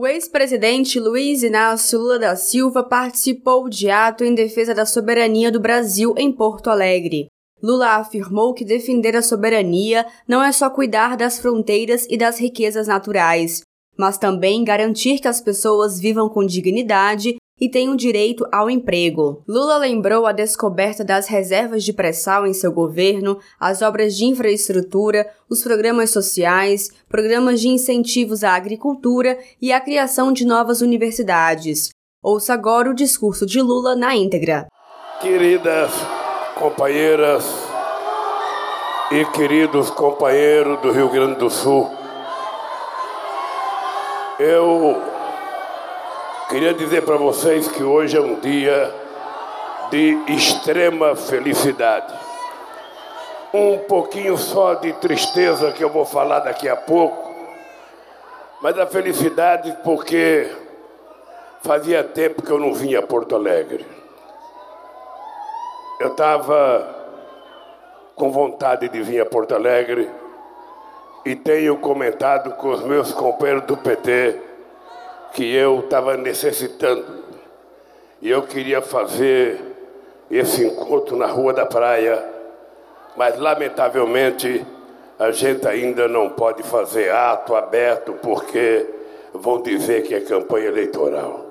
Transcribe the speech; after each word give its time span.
O 0.00 0.06
ex-presidente 0.06 1.00
Luiz 1.00 1.42
Inácio 1.42 1.98
Lula 1.98 2.20
da 2.20 2.36
Silva 2.36 2.84
participou 2.84 3.68
de 3.68 3.90
ato 3.90 4.22
em 4.22 4.32
defesa 4.32 4.72
da 4.72 4.86
soberania 4.86 5.50
do 5.50 5.58
Brasil 5.58 6.14
em 6.16 6.30
Porto 6.30 6.70
Alegre. 6.70 7.26
Lula 7.60 7.96
afirmou 7.96 8.54
que 8.54 8.64
defender 8.64 9.16
a 9.16 9.22
soberania 9.22 10.06
não 10.28 10.40
é 10.40 10.52
só 10.52 10.70
cuidar 10.70 11.16
das 11.16 11.40
fronteiras 11.40 12.06
e 12.08 12.16
das 12.16 12.38
riquezas 12.38 12.86
naturais, 12.86 13.62
mas 13.98 14.16
também 14.16 14.62
garantir 14.62 15.18
que 15.18 15.26
as 15.26 15.40
pessoas 15.40 15.98
vivam 15.98 16.28
com 16.28 16.46
dignidade 16.46 17.34
e 17.60 17.68
tenham 17.68 17.96
direito 17.96 18.46
ao 18.52 18.70
emprego. 18.70 19.42
Lula 19.46 19.78
lembrou 19.78 20.26
a 20.26 20.32
descoberta 20.32 21.04
das 21.04 21.26
reservas 21.26 21.84
de 21.84 21.92
pré-sal 21.92 22.46
em 22.46 22.52
seu 22.52 22.72
governo, 22.72 23.38
as 23.58 23.82
obras 23.82 24.16
de 24.16 24.24
infraestrutura, 24.24 25.28
os 25.48 25.62
programas 25.62 26.10
sociais, 26.10 26.90
programas 27.08 27.60
de 27.60 27.68
incentivos 27.68 28.44
à 28.44 28.54
agricultura 28.54 29.38
e 29.60 29.72
a 29.72 29.80
criação 29.80 30.32
de 30.32 30.44
novas 30.44 30.80
universidades. 30.80 31.90
Ouça 32.22 32.52
agora 32.52 32.90
o 32.90 32.94
discurso 32.94 33.46
de 33.46 33.60
Lula 33.60 33.94
na 33.94 34.14
íntegra. 34.14 34.66
Queridas 35.20 35.90
companheiras 36.56 37.44
e 39.10 39.24
queridos 39.26 39.90
companheiros 39.90 40.80
do 40.82 40.90
Rio 40.90 41.08
Grande 41.08 41.38
do 41.38 41.48
Sul, 41.48 41.88
eu 44.38 45.17
queria 46.48 46.72
dizer 46.72 47.04
para 47.04 47.16
vocês 47.18 47.68
que 47.68 47.82
hoje 47.82 48.16
é 48.16 48.20
um 48.20 48.40
dia 48.40 48.94
de 49.90 50.16
extrema 50.28 51.14
felicidade. 51.14 52.14
Um 53.52 53.78
pouquinho 53.80 54.36
só 54.38 54.74
de 54.74 54.94
tristeza 54.94 55.72
que 55.72 55.84
eu 55.84 55.90
vou 55.90 56.06
falar 56.06 56.40
daqui 56.40 56.66
a 56.66 56.74
pouco, 56.74 57.34
mas 58.62 58.78
a 58.78 58.86
felicidade 58.86 59.76
porque 59.84 60.50
fazia 61.60 62.02
tempo 62.02 62.42
que 62.42 62.50
eu 62.50 62.58
não 62.58 62.72
vinha 62.72 63.00
a 63.00 63.02
Porto 63.02 63.34
Alegre. 63.34 63.86
Eu 66.00 66.08
estava 66.08 66.96
com 68.16 68.30
vontade 68.30 68.88
de 68.88 69.02
vir 69.02 69.20
a 69.20 69.26
Porto 69.26 69.54
Alegre 69.54 70.10
e 71.26 71.36
tenho 71.36 71.76
comentado 71.76 72.52
com 72.52 72.70
os 72.70 72.82
meus 72.82 73.12
companheiros 73.12 73.64
do 73.64 73.76
PT 73.76 74.47
que 75.32 75.54
eu 75.54 75.80
estava 75.80 76.16
necessitando. 76.16 77.24
E 78.20 78.30
eu 78.30 78.42
queria 78.42 78.82
fazer 78.82 79.60
esse 80.30 80.64
encontro 80.64 81.16
na 81.16 81.26
Rua 81.26 81.52
da 81.52 81.64
Praia, 81.64 82.22
mas 83.16 83.38
lamentavelmente 83.38 84.64
a 85.18 85.30
gente 85.30 85.66
ainda 85.66 86.06
não 86.06 86.30
pode 86.30 86.62
fazer 86.62 87.10
ato 87.10 87.54
aberto 87.54 88.12
porque 88.22 88.86
vão 89.32 89.62
dizer 89.62 90.02
que 90.02 90.14
é 90.14 90.20
campanha 90.20 90.68
eleitoral. 90.68 91.46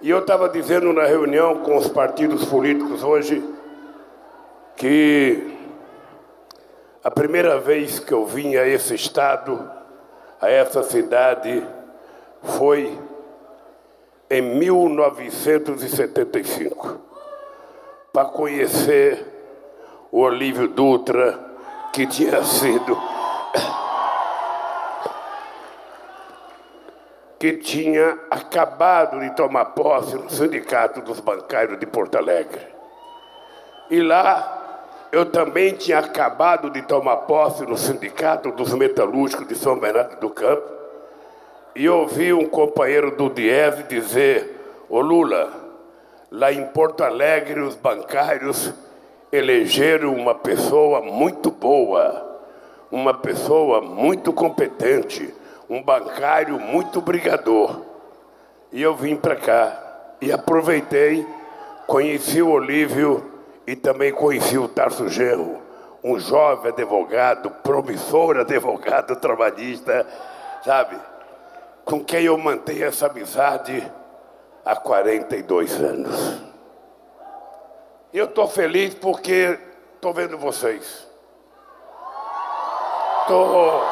E 0.00 0.10
eu 0.10 0.18
estava 0.18 0.48
dizendo 0.48 0.92
na 0.92 1.04
reunião 1.04 1.58
com 1.58 1.76
os 1.76 1.88
partidos 1.88 2.44
políticos 2.44 3.04
hoje 3.04 3.42
que 4.76 5.56
a 7.04 7.10
primeira 7.10 7.58
vez 7.58 7.98
que 7.98 8.12
eu 8.12 8.26
vim 8.26 8.56
a 8.56 8.66
esse 8.66 8.94
estado, 8.94 9.70
a 10.40 10.48
essa 10.48 10.82
cidade, 10.82 11.64
foi 12.42 12.98
em 14.30 14.40
1975, 14.40 17.00
para 18.12 18.26
conhecer 18.26 19.26
o 20.10 20.20
Olívio 20.20 20.68
Dutra, 20.68 21.38
que 21.92 22.06
tinha 22.06 22.42
sido 22.42 22.98
que 27.38 27.56
tinha 27.56 28.18
acabado 28.30 29.18
de 29.18 29.34
tomar 29.34 29.64
posse 29.66 30.14
no 30.14 30.30
Sindicato 30.30 31.00
dos 31.00 31.18
Bancários 31.18 31.80
de 31.80 31.86
Porto 31.86 32.16
Alegre. 32.16 32.68
E 33.90 34.00
lá 34.00 34.60
eu 35.10 35.26
também 35.26 35.74
tinha 35.74 35.98
acabado 35.98 36.70
de 36.70 36.82
tomar 36.82 37.16
posse 37.18 37.66
no 37.66 37.76
Sindicato 37.76 38.52
dos 38.52 38.72
Metalúrgicos 38.72 39.48
de 39.48 39.56
São 39.56 39.76
Bernardo 39.76 40.20
do 40.20 40.30
Campo 40.30 40.81
e 41.74 41.88
ouvi 41.88 42.32
um 42.32 42.48
companheiro 42.48 43.16
do 43.16 43.28
Diese 43.28 43.82
dizer: 43.88 44.84
Ô 44.88 45.00
Lula, 45.00 45.52
lá 46.30 46.52
em 46.52 46.64
Porto 46.66 47.02
Alegre 47.02 47.60
os 47.60 47.74
bancários 47.74 48.72
elegeram 49.30 50.14
uma 50.14 50.34
pessoa 50.34 51.00
muito 51.00 51.50
boa, 51.50 52.40
uma 52.90 53.14
pessoa 53.14 53.80
muito 53.80 54.32
competente 54.32 55.34
um 55.72 55.82
bancário 55.82 56.60
muito 56.60 57.00
brigador. 57.00 57.80
E 58.70 58.82
eu 58.82 58.94
vim 58.94 59.16
para 59.16 59.36
cá 59.36 60.14
e 60.20 60.30
aproveitei, 60.30 61.26
conheci 61.86 62.42
o 62.42 62.50
Olívio 62.50 63.24
e 63.66 63.74
também 63.74 64.12
conheci 64.12 64.58
o 64.58 64.68
Tarso 64.68 65.08
Genro, 65.08 65.62
um 66.04 66.18
jovem 66.18 66.72
advogado, 66.72 67.50
promissor 67.62 68.36
advogado 68.36 69.16
trabalhista, 69.16 70.06
sabe? 70.62 70.96
Com 71.84 72.04
quem 72.04 72.24
eu 72.24 72.38
mantenho 72.38 72.84
essa 72.84 73.06
amizade 73.06 73.90
há 74.64 74.76
42 74.76 75.80
anos. 75.80 76.40
Eu 78.12 78.26
estou 78.26 78.46
feliz 78.46 78.94
porque 78.94 79.58
estou 79.96 80.12
vendo 80.12 80.38
vocês. 80.38 81.06
Estou 83.22 83.82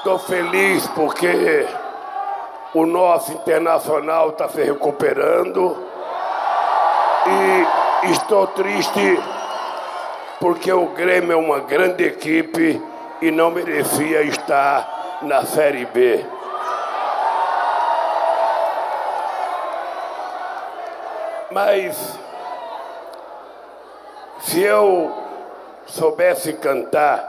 Estou 0.00 0.18
feliz 0.18 0.86
porque 0.94 1.68
o 2.72 2.86
nosso 2.86 3.32
internacional 3.32 4.30
está 4.30 4.48
se 4.48 4.62
recuperando. 4.62 5.76
E 7.26 8.10
estou 8.10 8.46
triste 8.46 9.20
porque 10.40 10.72
o 10.72 10.86
Grêmio 10.86 11.32
é 11.32 11.36
uma 11.36 11.60
grande 11.60 12.04
equipe 12.04 12.82
e 13.20 13.30
não 13.30 13.50
merecia 13.50 14.22
estar 14.22 14.99
na 15.22 15.44
Série 15.44 15.84
B. 15.86 16.24
Mas 21.50 22.18
se 24.40 24.62
eu 24.62 25.12
soubesse 25.86 26.52
cantar, 26.54 27.28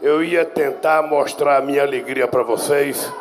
eu 0.00 0.22
ia 0.22 0.44
tentar 0.44 1.02
mostrar 1.02 1.56
a 1.56 1.60
minha 1.60 1.82
alegria 1.82 2.28
para 2.28 2.42
vocês 2.42 3.12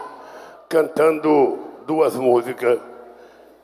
cantando 0.69 1.57
duas 1.85 2.15
músicas 2.15 2.79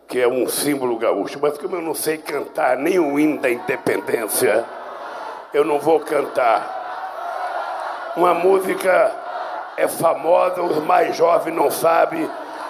que 0.08 0.19
é 0.19 0.28
um 0.28 0.47
símbolo 0.47 0.97
gaúcho, 0.97 1.40
mas 1.42 1.58
como 1.58 1.75
eu 1.75 1.81
não 1.81 1.94
sei 1.94 2.18
cantar 2.18 2.78
nem 2.78 3.00
o 3.00 3.19
hino 3.19 3.40
da 3.40 3.50
independência, 3.50 4.66
eu 5.53 5.63
não 5.63 5.80
vou 5.80 6.00
cantar. 6.00 6.81
Uma 8.16 8.34
música 8.34 9.22
é 9.78 9.88
famosa, 9.88 10.61
os 10.61 10.78
mais 10.84 11.16
jovens 11.16 11.56
não 11.56 11.72
sabem 11.72 12.29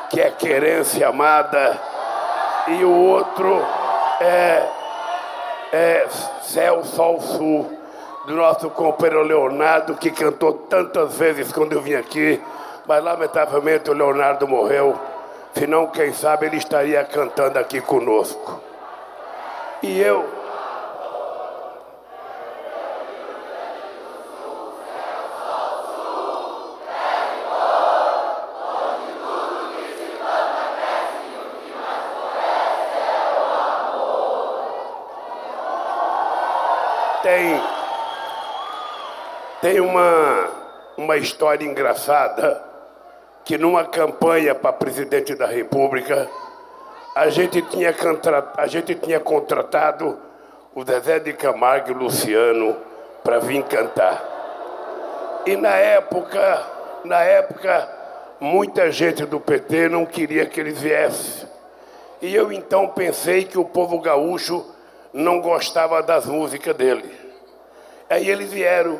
que 0.09 0.21
é 0.21 0.29
Querência 0.29 1.07
Amada, 1.07 1.79
e 2.67 2.83
o 2.83 2.91
outro 2.91 3.61
é, 4.21 4.69
é 5.71 6.07
Céu, 6.41 6.83
Sol, 6.83 7.19
Sul 7.19 7.79
do 8.25 8.35
nosso 8.35 8.69
companheiro 8.69 9.23
Leonardo, 9.23 9.95
que 9.95 10.11
cantou 10.11 10.53
tantas 10.53 11.17
vezes 11.17 11.51
quando 11.51 11.73
eu 11.73 11.81
vim 11.81 11.95
aqui, 11.95 12.41
mas 12.85 13.03
lamentavelmente 13.03 13.89
o 13.89 13.93
Leonardo 13.93 14.47
morreu. 14.47 14.97
Senão, 15.53 15.87
quem 15.87 16.13
sabe, 16.13 16.45
ele 16.45 16.57
estaria 16.57 17.03
cantando 17.03 17.59
aqui 17.59 17.81
conosco. 17.81 18.61
E 19.81 19.99
eu, 19.99 20.25
tem 37.33 37.61
tem 39.61 39.79
uma, 39.79 40.49
uma 40.97 41.17
história 41.17 41.65
engraçada 41.65 42.61
que 43.45 43.57
numa 43.57 43.85
campanha 43.85 44.53
para 44.53 44.73
presidente 44.73 45.33
da 45.33 45.47
República, 45.47 46.29
a 47.15 47.29
gente 47.29 47.61
tinha, 47.63 47.95
a 48.57 48.67
gente 48.67 48.93
tinha 48.95 49.19
contratado 49.19 50.19
o 50.75 50.83
Zezé 50.83 51.19
de 51.19 51.33
Camargo 51.33 51.89
e 51.89 51.93
o 51.93 51.97
Luciano 51.97 52.75
para 53.23 53.39
vir 53.39 53.63
cantar. 53.63 54.21
E 55.45 55.55
na 55.55 55.75
época, 55.75 56.67
na 57.05 57.21
época, 57.21 57.89
muita 58.39 58.91
gente 58.91 59.25
do 59.25 59.39
PT 59.39 59.87
não 59.87 60.05
queria 60.05 60.45
que 60.45 60.59
eles 60.59 60.81
viessem. 60.81 61.47
E 62.21 62.35
eu 62.35 62.51
então 62.51 62.89
pensei 62.89 63.45
que 63.45 63.57
o 63.57 63.65
povo 63.65 63.99
gaúcho 63.99 64.65
não 65.13 65.39
gostava 65.39 66.03
das 66.03 66.25
músicas 66.25 66.75
dele. 66.75 67.22
Aí 68.09 68.29
eles 68.29 68.51
vieram 68.51 68.99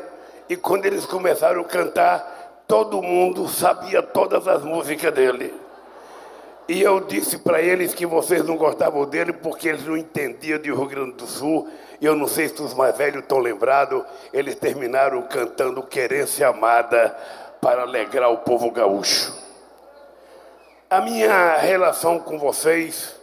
e 0.49 0.55
quando 0.55 0.85
eles 0.85 1.05
começaram 1.05 1.61
a 1.61 1.65
cantar, 1.65 2.63
todo 2.67 3.01
mundo 3.01 3.47
sabia 3.47 4.01
todas 4.01 4.47
as 4.47 4.63
músicas 4.63 5.13
dele. 5.13 5.53
E 6.67 6.81
eu 6.81 7.01
disse 7.01 7.39
para 7.39 7.61
eles 7.61 7.93
que 7.93 8.05
vocês 8.05 8.43
não 8.45 8.55
gostavam 8.55 9.05
dele 9.05 9.33
porque 9.33 9.67
eles 9.67 9.85
não 9.85 9.97
entendiam 9.97 10.59
de 10.59 10.71
Rio 10.71 10.85
Grande 10.85 11.13
do 11.13 11.27
Sul. 11.27 11.69
E 11.99 12.05
eu 12.05 12.15
não 12.15 12.27
sei 12.27 12.47
se 12.47 12.61
os 12.61 12.73
mais 12.73 12.97
velhos 12.97 13.21
estão 13.21 13.39
lembrados, 13.39 14.03
eles 14.31 14.55
terminaram 14.55 15.21
cantando 15.23 15.83
Querência 15.83 16.47
Amada 16.47 17.15
para 17.61 17.81
alegrar 17.81 18.31
o 18.31 18.39
povo 18.39 18.71
gaúcho. 18.71 19.33
A 20.89 21.01
minha 21.01 21.57
relação 21.57 22.19
com 22.19 22.37
vocês, 22.37 23.15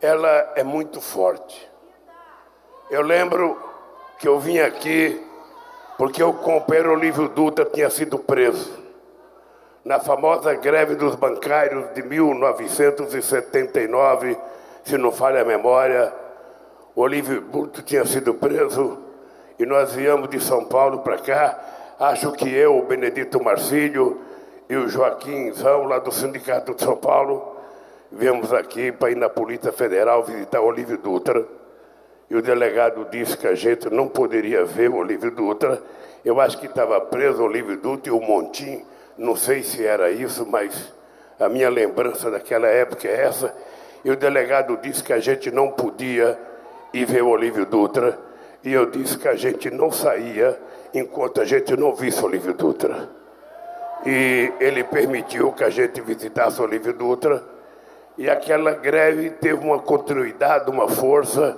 ela 0.00 0.52
é 0.56 0.62
muito 0.64 1.00
forte. 1.00 1.70
Eu 2.90 3.02
lembro 3.02 3.65
que 4.18 4.28
eu 4.28 4.38
vim 4.38 4.58
aqui 4.58 5.20
porque 5.98 6.22
o 6.22 6.32
companheiro 6.32 6.92
Olívio 6.92 7.28
Dutra 7.28 7.64
tinha 7.64 7.90
sido 7.90 8.18
preso 8.18 8.86
na 9.86 9.98
famosa 10.00 10.52
greve 10.52 10.96
dos 10.96 11.14
bancários 11.14 11.94
de 11.94 12.02
1979, 12.02 14.36
se 14.82 14.98
não 14.98 15.12
falha 15.12 15.42
a 15.42 15.44
memória, 15.44 16.12
Olívio 16.96 17.40
Burto 17.40 17.82
tinha 17.82 18.04
sido 18.04 18.34
preso 18.34 18.98
e 19.56 19.64
nós 19.64 19.92
viemos 19.92 20.28
de 20.28 20.40
São 20.40 20.64
Paulo 20.64 21.02
para 21.02 21.18
cá. 21.18 21.56
Acho 22.00 22.32
que 22.32 22.52
eu, 22.52 22.76
o 22.76 22.82
Benedito 22.82 23.40
Marcílio 23.40 24.20
e 24.68 24.74
o 24.74 24.88
Joaquim 24.88 25.52
Zão, 25.52 25.84
lá 25.84 26.00
do 26.00 26.10
Sindicato 26.10 26.74
de 26.74 26.82
São 26.82 26.96
Paulo, 26.96 27.54
viemos 28.10 28.52
aqui 28.52 28.90
para 28.90 29.12
ir 29.12 29.16
na 29.16 29.28
Polícia 29.28 29.70
Federal 29.70 30.24
visitar 30.24 30.62
Olívio 30.62 30.98
Dutra. 30.98 31.46
E 32.28 32.34
o 32.34 32.42
delegado 32.42 33.06
disse 33.10 33.36
que 33.36 33.46
a 33.46 33.54
gente 33.54 33.88
não 33.90 34.08
poderia 34.08 34.64
ver 34.64 34.90
o 34.90 34.96
Olívio 34.96 35.30
Dutra. 35.30 35.80
Eu 36.24 36.40
acho 36.40 36.58
que 36.58 36.66
estava 36.66 37.00
preso 37.00 37.42
o 37.42 37.46
Olívio 37.46 37.76
Dutra 37.76 38.12
e 38.12 38.16
o 38.16 38.20
Montim 38.20 38.84
não 39.18 39.34
sei 39.34 39.62
se 39.62 39.84
era 39.84 40.10
isso, 40.10 40.44
mas 40.46 40.92
a 41.40 41.48
minha 41.48 41.70
lembrança 41.70 42.30
daquela 42.30 42.66
época 42.66 43.08
é 43.08 43.22
essa. 43.22 43.54
E 44.04 44.10
o 44.10 44.16
delegado 44.16 44.76
disse 44.76 45.02
que 45.02 45.12
a 45.12 45.18
gente 45.18 45.50
não 45.50 45.70
podia 45.70 46.38
ir 46.92 47.06
ver 47.06 47.22
o 47.22 47.28
Olívio 47.28 47.64
Dutra. 47.64 48.18
E 48.62 48.72
eu 48.72 48.90
disse 48.90 49.16
que 49.16 49.26
a 49.26 49.34
gente 49.34 49.70
não 49.70 49.90
saía 49.90 50.58
enquanto 50.92 51.40
a 51.40 51.44
gente 51.44 51.74
não 51.76 51.94
visse 51.94 52.22
o 52.22 52.26
Olívio 52.26 52.52
Dutra. 52.52 53.08
E 54.04 54.52
ele 54.60 54.84
permitiu 54.84 55.50
que 55.52 55.64
a 55.64 55.70
gente 55.70 56.00
visitasse 56.02 56.60
o 56.60 56.64
Olívio 56.64 56.92
Dutra. 56.92 57.42
E 58.18 58.28
aquela 58.28 58.72
greve 58.72 59.30
teve 59.30 59.64
uma 59.64 59.78
continuidade, 59.78 60.70
uma 60.70 60.88
força. 60.88 61.56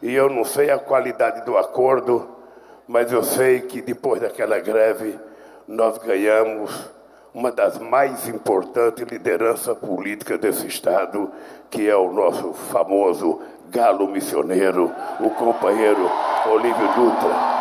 E 0.00 0.14
eu 0.14 0.28
não 0.28 0.44
sei 0.44 0.70
a 0.70 0.78
qualidade 0.78 1.44
do 1.44 1.58
acordo, 1.58 2.28
mas 2.86 3.10
eu 3.10 3.22
sei 3.22 3.62
que 3.62 3.82
depois 3.82 4.20
daquela 4.20 4.58
greve 4.60 5.18
nós 5.66 5.98
ganhamos 5.98 6.90
uma 7.34 7.52
das 7.52 7.78
mais 7.78 8.26
importantes 8.28 9.06
lideranças 9.06 9.76
políticas 9.78 10.38
desse 10.38 10.66
Estado, 10.66 11.30
que 11.70 11.88
é 11.88 11.96
o 11.96 12.10
nosso 12.10 12.54
famoso 12.54 13.42
galo 13.68 14.08
missioneiro, 14.08 14.92
o 15.20 15.30
companheiro 15.30 16.10
Olívio 16.46 16.88
Dutra, 16.94 17.58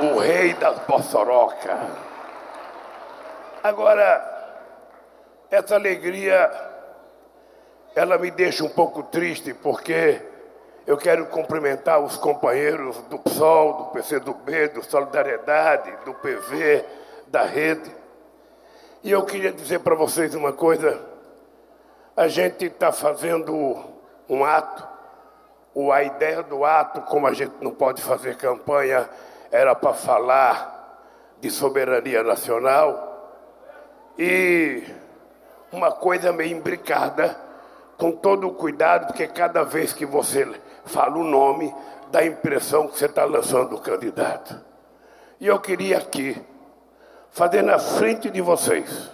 o 0.00 0.18
rei 0.18 0.52
das 0.54 0.78
Bossorocas. 0.80 1.78
Agora, 3.62 4.32
essa 5.50 5.76
alegria, 5.76 6.50
ela 7.94 8.18
me 8.18 8.30
deixa 8.30 8.64
um 8.64 8.68
pouco 8.68 9.02
triste, 9.04 9.54
porque 9.54 10.31
eu 10.86 10.96
quero 10.96 11.26
cumprimentar 11.26 12.00
os 12.00 12.16
companheiros 12.16 12.96
do 13.02 13.18
PSOL, 13.18 13.74
do 13.74 13.84
PCdoB, 13.86 14.68
do 14.68 14.84
Solidariedade, 14.84 15.92
do 16.04 16.12
PV, 16.14 16.84
da 17.28 17.42
rede. 17.42 17.90
E 19.02 19.10
eu 19.10 19.24
queria 19.24 19.52
dizer 19.52 19.80
para 19.80 19.94
vocês 19.94 20.34
uma 20.34 20.52
coisa. 20.52 21.00
A 22.16 22.28
gente 22.28 22.66
está 22.66 22.92
fazendo 22.92 23.78
um 24.28 24.44
ato, 24.44 24.86
a 25.92 26.02
ideia 26.02 26.42
do 26.42 26.64
ato, 26.64 27.00
como 27.02 27.26
a 27.26 27.32
gente 27.32 27.54
não 27.60 27.70
pode 27.70 28.02
fazer 28.02 28.36
campanha, 28.36 29.08
era 29.50 29.74
para 29.74 29.94
falar 29.94 30.72
de 31.40 31.50
soberania 31.50 32.22
nacional. 32.22 33.08
E 34.18 34.84
uma 35.70 35.92
coisa 35.92 36.32
meio 36.32 36.56
imbricada, 36.56 37.36
com 37.96 38.10
todo 38.10 38.48
o 38.48 38.54
cuidado, 38.54 39.06
porque 39.06 39.26
cada 39.28 39.62
vez 39.62 39.92
que 39.92 40.04
você 40.04 40.44
fala 40.84 41.16
o 41.16 41.24
nome, 41.24 41.74
dá 42.10 42.20
a 42.20 42.26
impressão 42.26 42.88
que 42.88 42.98
você 42.98 43.06
está 43.06 43.24
lançando 43.24 43.76
o 43.76 43.80
candidato. 43.80 44.60
E 45.40 45.46
eu 45.46 45.58
queria 45.58 45.98
aqui 45.98 46.40
fazer 47.30 47.62
na 47.62 47.78
frente 47.78 48.30
de 48.30 48.40
vocês, 48.40 49.10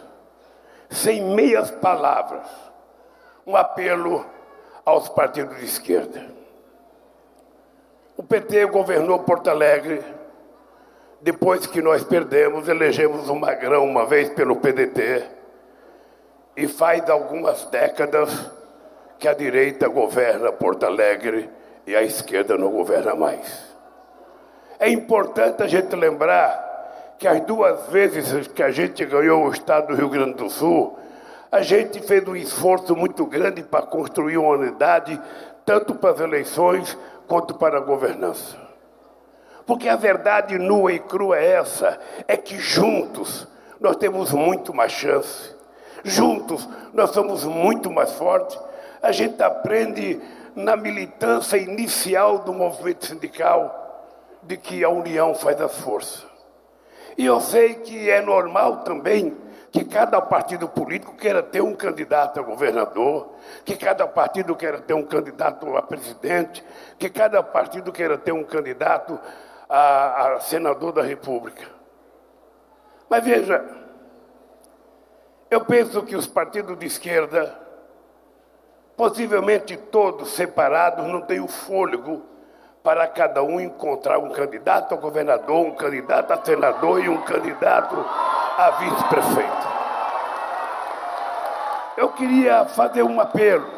sem 0.91 1.23
meias 1.35 1.71
palavras, 1.71 2.47
um 3.47 3.57
apelo 3.57 4.27
aos 4.85 5.09
partidos 5.09 5.57
de 5.59 5.65
esquerda. 5.65 6.27
O 8.17 8.23
PT 8.23 8.67
governou 8.67 9.21
Porto 9.21 9.49
Alegre, 9.49 10.03
depois 11.21 11.67
que 11.67 11.81
nós 11.81 12.03
perdemos, 12.03 12.69
elegemos 12.69 13.29
o 13.29 13.35
Magrão 13.35 13.85
uma 13.85 14.07
vez 14.07 14.29
pelo 14.31 14.57
PDT, 14.57 15.25
e 16.57 16.67
faz 16.67 17.09
algumas 17.09 17.65
décadas 17.67 18.51
que 19.19 19.29
a 19.29 19.35
direita 19.35 19.87
governa 19.87 20.51
Porto 20.51 20.85
Alegre 20.85 21.49
e 21.89 21.97
a 21.97 22.03
esquerda 22.03 22.59
não 22.59 22.71
governa 22.71 23.15
mais. 23.15 23.65
É 24.79 24.91
importante 24.91 25.63
a 25.63 25.67
gente 25.67 25.97
lembrar 25.97 27.15
que 27.19 27.27
as 27.27 27.41
duas 27.41 27.87
vezes 27.87 28.47
que 28.49 28.63
a 28.63 28.71
gente 28.71 29.07
ganhou 29.07 29.47
o 29.47 29.51
estado 29.51 29.89
do 29.89 29.95
Rio 29.95 30.11
Grande 30.11 30.35
do 30.35 30.51
Sul, 30.51 30.99
a 31.51 31.63
gente 31.63 32.03
fez 32.03 32.29
um 32.29 32.37
esforço 32.37 32.95
muito 32.95 33.25
grande 33.25 33.63
para 33.63 33.87
construir 33.87 34.37
uma 34.37 34.51
unidade, 34.51 35.19
tanto 35.65 35.95
para 35.95 36.11
as 36.11 36.21
eleições 36.21 36.97
quanto 37.27 37.55
para 37.55 37.79
a 37.79 37.81
governança. 37.81 38.55
Porque 39.65 39.89
a 39.89 39.97
verdade 39.97 40.59
nua 40.59 40.93
e 40.93 40.99
crua 40.99 41.39
é 41.39 41.53
essa: 41.53 41.99
é 42.29 42.37
que 42.37 42.59
juntos 42.59 43.49
nós 43.81 43.97
temos 43.97 44.31
muito 44.31 44.75
mais 44.75 44.93
chance. 44.93 45.57
Juntos 46.05 46.69
nós 46.93 47.13
somos 47.13 47.45
muito 47.45 47.91
mais 47.91 48.13
fortes. 48.13 48.59
A 49.01 49.11
gente 49.11 49.43
aprende 49.43 50.21
na 50.59 50.77
militância 50.77 51.57
inicial 51.57 52.41
do 52.41 52.53
movimento 52.53 53.07
sindical 53.07 54.19
de 54.43 54.57
que 54.57 54.83
a 54.83 54.89
união 54.89 55.33
faz 55.33 55.61
a 55.61 55.69
força. 55.69 56.27
E 57.17 57.25
eu 57.25 57.41
sei 57.41 57.75
que 57.75 58.11
é 58.11 58.21
normal 58.21 58.79
também 58.79 59.37
que 59.71 59.85
cada 59.85 60.21
partido 60.21 60.69
político 60.69 61.15
queira 61.15 61.43
ter 61.43 61.61
um 61.61 61.77
candidato 61.77 62.41
a 62.41 62.43
governador, 62.43 63.35
que 63.65 63.77
cada 63.77 64.07
partido 64.09 64.57
queira 64.57 64.81
ter 64.81 64.95
um 64.95 65.05
candidato 65.05 65.77
a 65.77 65.83
presidente, 65.83 66.65
que 66.99 67.09
cada 67.09 67.41
partido 67.41 67.93
queira 67.93 68.19
ter 68.19 68.33
um 68.33 68.43
candidato 68.43 69.19
a, 69.69 70.33
a 70.33 70.41
senador 70.41 70.93
da 70.93 71.03
República. 71.03 71.67
Mas 73.09 73.25
veja, 73.25 73.65
eu 75.51 75.65
penso 75.65 76.03
que 76.03 76.17
os 76.17 76.27
partidos 76.27 76.77
de 76.79 76.87
esquerda 76.87 77.68
Possivelmente 78.99 79.77
todos 79.77 80.31
separados 80.31 81.07
não 81.07 81.21
têm 81.21 81.39
o 81.39 81.47
fôlego 81.47 82.21
para 82.83 83.07
cada 83.07 83.45
um 83.45 83.61
encontrar 83.61 84.19
um 84.19 84.31
candidato 84.31 84.93
a 84.93 84.97
governador, 84.97 85.67
um 85.67 85.71
candidato 85.77 86.33
a 86.33 86.45
senador 86.45 87.05
e 87.05 87.09
um 87.09 87.23
candidato 87.23 87.95
a 87.95 88.71
vice-prefeito. 88.71 89.69
Eu 91.97 92.09
queria 92.09 92.65
fazer 92.65 93.05
um 93.05 93.21
apelo, 93.21 93.71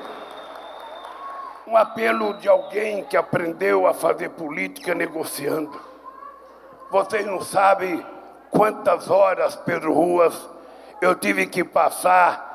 um 1.66 1.76
apelo 1.76 2.32
de 2.38 2.48
alguém 2.48 3.04
que 3.04 3.16
aprendeu 3.16 3.86
a 3.86 3.92
fazer 3.92 4.30
política 4.30 4.94
negociando. 4.94 5.78
Vocês 6.90 7.26
não 7.26 7.42
sabem 7.42 8.02
quantas 8.50 9.10
horas, 9.10 9.54
Pedro 9.54 9.92
Ruas, 9.92 10.48
eu 11.02 11.14
tive 11.14 11.46
que 11.46 11.62
passar 11.62 12.49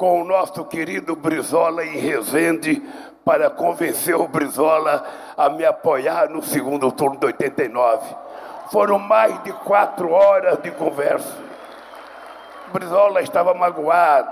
com 0.00 0.22
o 0.22 0.24
nosso 0.24 0.64
querido 0.64 1.14
Brizola 1.14 1.84
em 1.84 1.98
Resende 1.98 2.82
para 3.22 3.50
convencer 3.50 4.16
o 4.16 4.26
Brizola 4.26 5.04
a 5.36 5.50
me 5.50 5.62
apoiar 5.62 6.30
no 6.30 6.42
segundo 6.42 6.90
turno 6.90 7.18
de 7.18 7.26
89. 7.26 8.16
Foram 8.72 8.98
mais 8.98 9.42
de 9.42 9.52
quatro 9.52 10.10
horas 10.10 10.58
de 10.62 10.70
conversa. 10.70 11.36
Brizola 12.72 13.20
estava 13.20 13.52
magoado. 13.52 14.30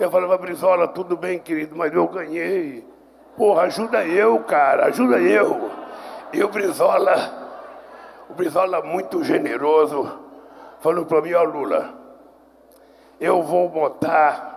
Eu 0.00 0.10
falava, 0.10 0.36
Brizola, 0.36 0.88
tudo 0.88 1.16
bem, 1.16 1.38
querido, 1.38 1.76
mas 1.76 1.94
eu 1.94 2.08
ganhei. 2.08 2.84
Porra, 3.36 3.62
ajuda 3.62 4.04
eu, 4.04 4.40
cara, 4.40 4.86
ajuda 4.86 5.16
eu. 5.18 5.70
E 6.32 6.42
o 6.42 6.48
Brizola, 6.48 7.14
o 8.28 8.34
Brizola 8.34 8.82
muito 8.82 9.22
generoso, 9.22 10.10
falou 10.80 11.06
para 11.06 11.22
mim, 11.22 11.34
ó 11.34 11.44
Lula, 11.44 12.03
eu 13.24 13.42
vou 13.42 13.70
botar 13.70 14.54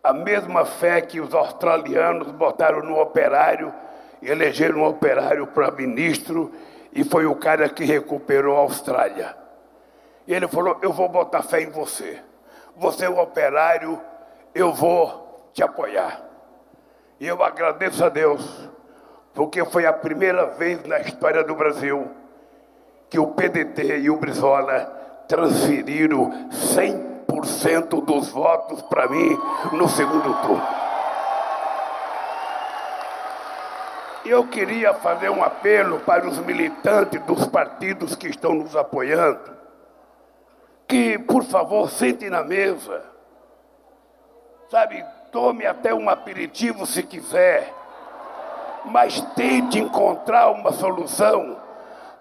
a 0.00 0.12
mesma 0.12 0.64
fé 0.64 1.00
que 1.00 1.20
os 1.20 1.34
australianos 1.34 2.30
botaram 2.30 2.82
no 2.84 3.00
operário, 3.00 3.74
elegeram 4.22 4.78
um 4.78 4.86
operário 4.86 5.48
para 5.48 5.72
ministro, 5.72 6.52
e 6.92 7.02
foi 7.02 7.26
o 7.26 7.34
cara 7.34 7.68
que 7.68 7.84
recuperou 7.84 8.56
a 8.56 8.60
Austrália. 8.60 9.36
E 10.24 10.32
ele 10.32 10.46
falou: 10.46 10.78
Eu 10.82 10.92
vou 10.92 11.08
botar 11.08 11.42
fé 11.42 11.62
em 11.62 11.70
você. 11.70 12.22
Você 12.76 13.06
é 13.06 13.10
um 13.10 13.20
operário, 13.20 14.00
eu 14.54 14.72
vou 14.72 15.50
te 15.52 15.64
apoiar. 15.64 16.22
E 17.18 17.26
eu 17.26 17.42
agradeço 17.42 18.04
a 18.04 18.08
Deus, 18.08 18.70
porque 19.34 19.64
foi 19.64 19.84
a 19.84 19.92
primeira 19.92 20.46
vez 20.46 20.84
na 20.84 21.00
história 21.00 21.42
do 21.42 21.56
Brasil 21.56 22.08
que 23.10 23.18
o 23.18 23.26
PDT 23.28 23.98
e 23.98 24.10
o 24.10 24.16
Brizola 24.16 24.84
transferiram 25.26 26.48
100% 26.50 27.11
dos 28.02 28.28
votos 28.28 28.82
para 28.82 29.08
mim 29.08 29.38
no 29.72 29.88
segundo 29.88 30.34
turno. 30.42 30.82
Eu 34.24 34.46
queria 34.46 34.94
fazer 34.94 35.30
um 35.30 35.42
apelo 35.42 36.00
para 36.00 36.28
os 36.28 36.38
militantes 36.38 37.20
dos 37.22 37.46
partidos 37.46 38.14
que 38.14 38.28
estão 38.28 38.54
nos 38.54 38.76
apoiando, 38.76 39.50
que, 40.86 41.18
por 41.18 41.42
favor, 41.42 41.90
sentem 41.90 42.30
na 42.30 42.44
mesa. 42.44 43.02
Sabe, 44.70 45.04
tome 45.32 45.66
até 45.66 45.92
um 45.92 46.08
aperitivo 46.08 46.86
se 46.86 47.02
quiser, 47.02 47.74
mas 48.84 49.20
tente 49.34 49.78
encontrar 49.78 50.50
uma 50.50 50.72
solução 50.72 51.61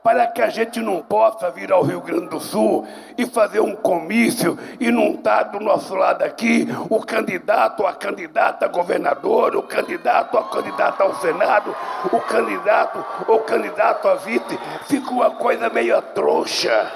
para 0.03 0.27
que 0.27 0.41
a 0.41 0.50
gente 0.50 0.79
não 0.79 1.01
possa 1.01 1.51
vir 1.51 1.72
ao 1.72 1.84
Rio 1.84 2.01
Grande 2.01 2.27
do 2.27 2.39
Sul 2.39 2.88
e 3.17 3.25
fazer 3.25 3.60
um 3.60 3.75
comício 3.75 4.58
e 4.79 4.89
não 4.89 5.12
estar 5.12 5.46
tá 5.46 5.58
do 5.58 5.63
nosso 5.63 5.93
lado 5.96 6.24
aqui 6.24 6.67
o 6.89 7.00
candidato, 7.01 7.86
a 7.86 7.93
candidata 7.93 8.65
a 8.65 8.67
governador, 8.67 9.55
o 9.55 9.63
candidato, 9.63 10.38
a 10.38 10.43
candidata 10.50 11.03
ao 11.03 11.15
Senado, 11.15 11.75
o 12.12 12.20
candidato 12.20 13.05
ou 13.27 13.39
candidato 13.39 14.08
a 14.08 14.15
vice, 14.15 14.60
fica 14.88 15.12
uma 15.12 15.31
coisa 15.31 15.70
meio 15.70 16.01
trouxa. 16.13 16.91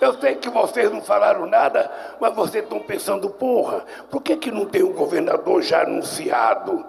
Eu 0.00 0.14
sei 0.20 0.36
que 0.36 0.48
vocês 0.48 0.92
não 0.92 1.02
falaram 1.02 1.44
nada, 1.46 1.90
mas 2.20 2.32
vocês 2.34 2.62
estão 2.62 2.78
pensando, 2.78 3.28
porra, 3.30 3.84
por 4.10 4.22
que, 4.22 4.36
que 4.36 4.50
não 4.50 4.64
tem 4.64 4.84
um 4.84 4.92
governador 4.92 5.60
já 5.62 5.82
anunciado? 5.82 6.86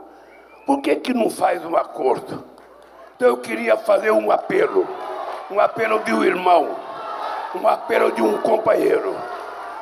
Por 0.65 0.79
que, 0.81 0.95
que 0.97 1.13
não 1.13 1.29
faz 1.29 1.65
um 1.65 1.75
acordo? 1.75 2.43
Então 3.19 3.31
eu 3.31 3.37
queria 3.37 3.75
fazer 3.75 4.11
um 4.11 4.31
apelo, 4.31 4.87
um 5.51 5.59
apelo 5.59 5.99
de 6.05 6.13
um 6.13 6.23
irmão, 6.23 6.69
um 7.53 7.67
apelo 7.67 8.13
de 8.13 8.21
um 8.21 8.37
companheiro. 8.37 9.13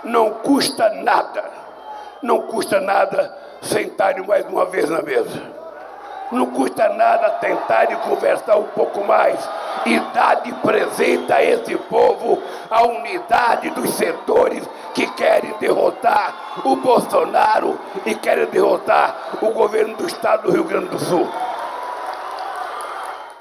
Não 0.03 0.31
custa 0.31 0.89
nada, 1.03 1.45
não 2.23 2.41
custa 2.47 2.81
nada 2.81 3.31
sentarem 3.61 4.25
mais 4.25 4.43
uma 4.47 4.65
vez 4.65 4.89
na 4.89 5.03
mesa. 5.03 5.39
Não 6.31 6.47
custa 6.47 6.89
nada 6.89 7.29
tentar 7.33 7.85
de 7.85 7.95
conversar 7.97 8.57
um 8.57 8.69
pouco 8.69 9.03
mais 9.03 9.39
e 9.85 9.99
dar 10.15 10.41
de 10.41 10.51
presente 10.53 11.31
a 11.31 11.43
esse 11.43 11.75
povo 11.75 12.41
a 12.71 12.87
unidade 12.87 13.69
dos 13.69 13.91
setores 13.91 14.67
que 14.95 15.05
querem 15.11 15.53
derrotar 15.59 16.33
o 16.65 16.75
Bolsonaro 16.75 17.79
e 18.03 18.15
querem 18.15 18.47
derrotar 18.47 19.37
o 19.43 19.51
governo 19.51 19.95
do 19.95 20.07
estado 20.07 20.47
do 20.47 20.51
Rio 20.53 20.63
Grande 20.63 20.87
do 20.87 20.97
Sul. 20.97 21.31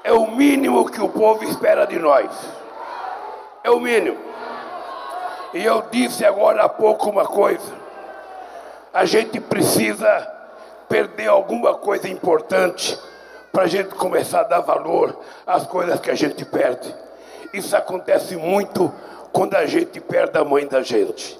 É 0.07 0.13
o 0.13 0.25
mínimo 0.25 0.89
que 0.89 1.01
o 1.01 1.09
povo 1.09 1.43
espera 1.43 1.85
de 1.85 1.99
nós. 1.99 2.31
É 3.61 3.69
o 3.69 3.77
mínimo. 3.77 4.17
E 5.53 5.65
eu 5.65 5.83
disse 5.91 6.23
agora 6.23 6.63
há 6.63 6.69
pouco 6.69 7.09
uma 7.09 7.25
coisa. 7.25 7.73
A 8.93 9.03
gente 9.03 9.37
precisa 9.41 10.25
perder 10.87 11.27
alguma 11.27 11.73
coisa 11.73 12.07
importante 12.07 12.97
para 13.51 13.63
a 13.63 13.67
gente 13.67 13.89
começar 13.95 14.39
a 14.39 14.43
dar 14.43 14.61
valor 14.61 15.13
às 15.45 15.67
coisas 15.67 15.99
que 15.99 16.09
a 16.09 16.15
gente 16.15 16.45
perde. 16.45 16.95
Isso 17.51 17.75
acontece 17.75 18.37
muito 18.37 18.89
quando 19.33 19.55
a 19.55 19.65
gente 19.65 19.99
perde 19.99 20.37
a 20.37 20.45
mãe 20.45 20.65
da 20.65 20.81
gente. 20.83 21.37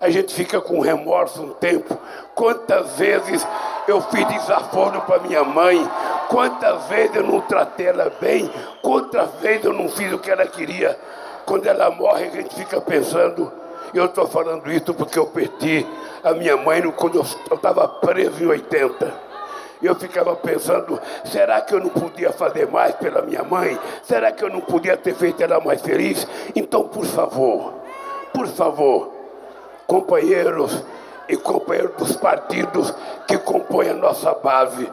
A 0.00 0.10
gente 0.10 0.34
fica 0.34 0.60
com 0.60 0.80
remorso 0.80 1.42
um 1.42 1.50
tempo. 1.50 1.98
Quantas 2.34 2.96
vezes 2.96 3.46
eu 3.88 4.00
fiz 4.02 4.26
desaforo 4.28 5.00
para 5.02 5.20
minha 5.20 5.42
mãe 5.42 5.88
Quantas 6.28 6.86
vezes 6.86 7.16
eu 7.16 7.22
não 7.22 7.40
tratei 7.40 7.86
ela 7.86 8.12
bem, 8.20 8.50
quantas 8.82 9.30
vezes 9.40 9.64
eu 9.64 9.72
não 9.72 9.88
fiz 9.88 10.12
o 10.12 10.18
que 10.18 10.30
ela 10.30 10.46
queria. 10.46 10.98
Quando 11.44 11.66
ela 11.66 11.90
morre, 11.90 12.26
a 12.26 12.30
gente 12.30 12.54
fica 12.54 12.80
pensando, 12.80 13.52
eu 13.94 14.06
estou 14.06 14.26
falando 14.26 14.70
isso 14.70 14.92
porque 14.94 15.18
eu 15.18 15.26
perdi 15.26 15.86
a 16.24 16.32
minha 16.32 16.56
mãe 16.56 16.82
quando 16.92 17.18
eu 17.18 17.54
estava 17.54 17.86
preso 17.86 18.42
em 18.42 18.46
80. 18.46 19.26
Eu 19.80 19.94
ficava 19.94 20.34
pensando, 20.34 21.00
será 21.26 21.60
que 21.60 21.74
eu 21.74 21.80
não 21.80 21.90
podia 21.90 22.32
fazer 22.32 22.66
mais 22.66 22.94
pela 22.96 23.22
minha 23.22 23.44
mãe? 23.44 23.78
Será 24.02 24.32
que 24.32 24.42
eu 24.42 24.50
não 24.50 24.60
podia 24.60 24.96
ter 24.96 25.14
feito 25.14 25.42
ela 25.42 25.60
mais 25.60 25.80
feliz? 25.82 26.26
Então, 26.56 26.88
por 26.88 27.04
favor, 27.04 27.74
por 28.32 28.48
favor, 28.48 29.12
companheiros 29.86 30.82
e 31.28 31.36
companheiros 31.36 31.96
dos 31.96 32.16
partidos 32.16 32.92
que 33.26 33.38
compõem 33.38 33.90
a 33.90 33.94
nossa 33.94 34.32
base, 34.34 34.88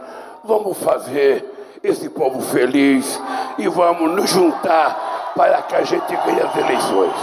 Vamos 0.45 0.77
fazer 0.79 1.45
esse 1.81 2.09
povo 2.09 2.41
feliz 2.41 3.17
e 3.57 3.65
vamos 3.69 4.11
nos 4.11 4.29
juntar 4.29 5.31
para 5.37 5.61
que 5.61 5.75
a 5.75 5.83
gente 5.83 6.13
ganhe 6.13 6.41
as 6.41 6.55
eleições. 6.57 7.13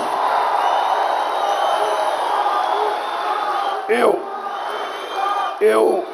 Eu, 3.90 4.18
eu 5.60 6.06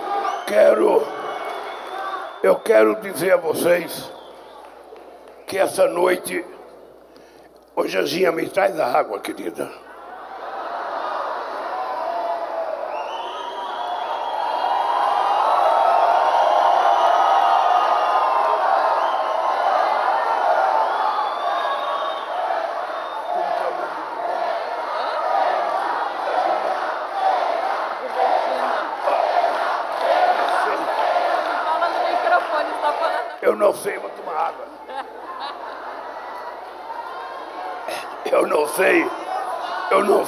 quero, 0.48 1.06
eu 2.42 2.56
quero 2.56 2.96
dizer 2.96 3.34
a 3.34 3.36
vocês 3.36 4.10
que 5.46 5.56
essa 5.56 5.86
noite, 5.86 6.44
hoje 7.76 8.26
a 8.26 8.32
me 8.32 8.48
traz 8.48 8.80
a 8.80 8.98
água, 8.98 9.20
querida. 9.20 9.70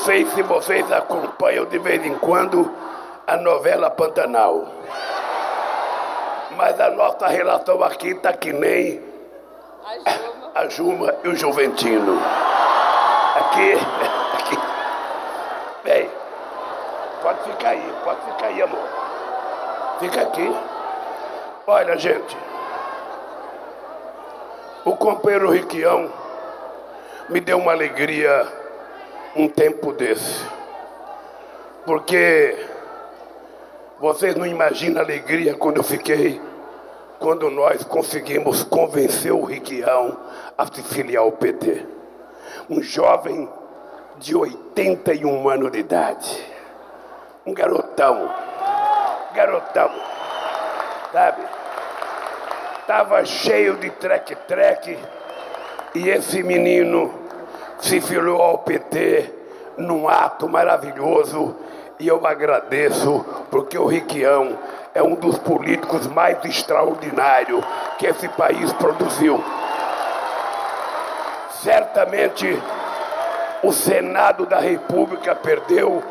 Sei 0.09 0.25
se 0.25 0.43
vocês 0.43 0.91
acompanham 0.91 1.67
de 1.67 1.79
vez 1.79 2.03
em 2.07 2.15
quando 2.15 2.75
a 3.27 3.37
novela 3.37 3.91
Pantanal. 3.91 4.67
Mas 6.57 6.81
a 6.81 6.89
nossa 6.89 7.29
relação 7.29 7.85
aqui 7.85 8.13
está 8.13 8.33
que 8.33 8.51
nem 8.51 9.03
a 9.85 10.09
Juma. 10.09 10.53
a 10.55 10.69
Juma 10.71 11.15
e 11.25 11.29
o 11.29 11.37
Juventino. 11.37 12.19
Aqui, 13.35 13.75
aqui. 14.33 14.59
Bem, 15.85 16.11
pode 17.21 17.43
ficar 17.43 17.69
aí, 17.69 17.95
pode 18.03 18.21
ficar 18.23 18.47
aí, 18.47 18.63
amor. 18.63 18.89
Fica 20.01 20.23
aqui. 20.23 20.57
Olha, 21.67 21.99
gente. 21.99 22.35
O 24.87 24.97
companheiro 24.97 25.51
Riquião 25.51 26.11
me 27.29 27.41
deu 27.41 27.59
uma 27.59 27.73
alegria 27.73 28.58
um 29.43 29.49
tempo 29.49 29.93
desse. 29.93 30.45
Porque 31.85 32.57
vocês 33.99 34.35
não 34.35 34.47
imaginam 34.47 35.01
a 35.01 35.05
alegria 35.05 35.55
quando 35.55 35.79
eu 35.79 35.83
fiquei, 35.83 36.41
quando 37.19 37.51
nós 37.51 37.83
conseguimos 37.85 38.63
convencer 38.63 39.33
o 39.33 39.45
Riquião 39.45 40.17
a 40.57 40.67
se 40.67 40.83
filiar 40.83 41.23
ao 41.23 41.33
PT. 41.33 41.87
Um 42.69 42.83
jovem 42.83 43.49
de 44.19 44.37
81 44.37 45.49
anos 45.49 45.73
de 45.73 45.79
idade. 45.79 46.45
Um 47.47 47.55
garotão. 47.55 48.31
Garotão. 49.35 49.91
Sabe? 51.13 51.59
estava 52.89 53.23
cheio 53.27 53.77
de 53.77 53.91
treque-treque 53.91 54.99
e 55.95 56.09
esse 56.09 56.43
menino 56.43 57.28
se 57.81 58.01
filiou 58.01 58.41
ao 58.41 58.59
PT 58.59 59.33
num 59.77 60.09
ato 60.09 60.49
maravilhoso 60.49 61.55
e 61.99 62.07
eu 62.07 62.25
agradeço 62.27 63.25
porque 63.51 63.77
o 63.77 63.87
Riquião 63.87 64.57
é 64.95 65.03
um 65.03 65.15
dos 65.15 65.39
políticos 65.39 66.07
mais 66.07 66.45
extraordinários 66.45 67.65
que 67.99 68.07
esse 68.07 68.29
país 68.29 68.73
produziu. 68.75 69.43
Certamente 71.63 72.61
o 73.63 73.73
Senado 73.73 74.47
da 74.47 74.61
República 74.61 75.35
perdeu 75.35 76.03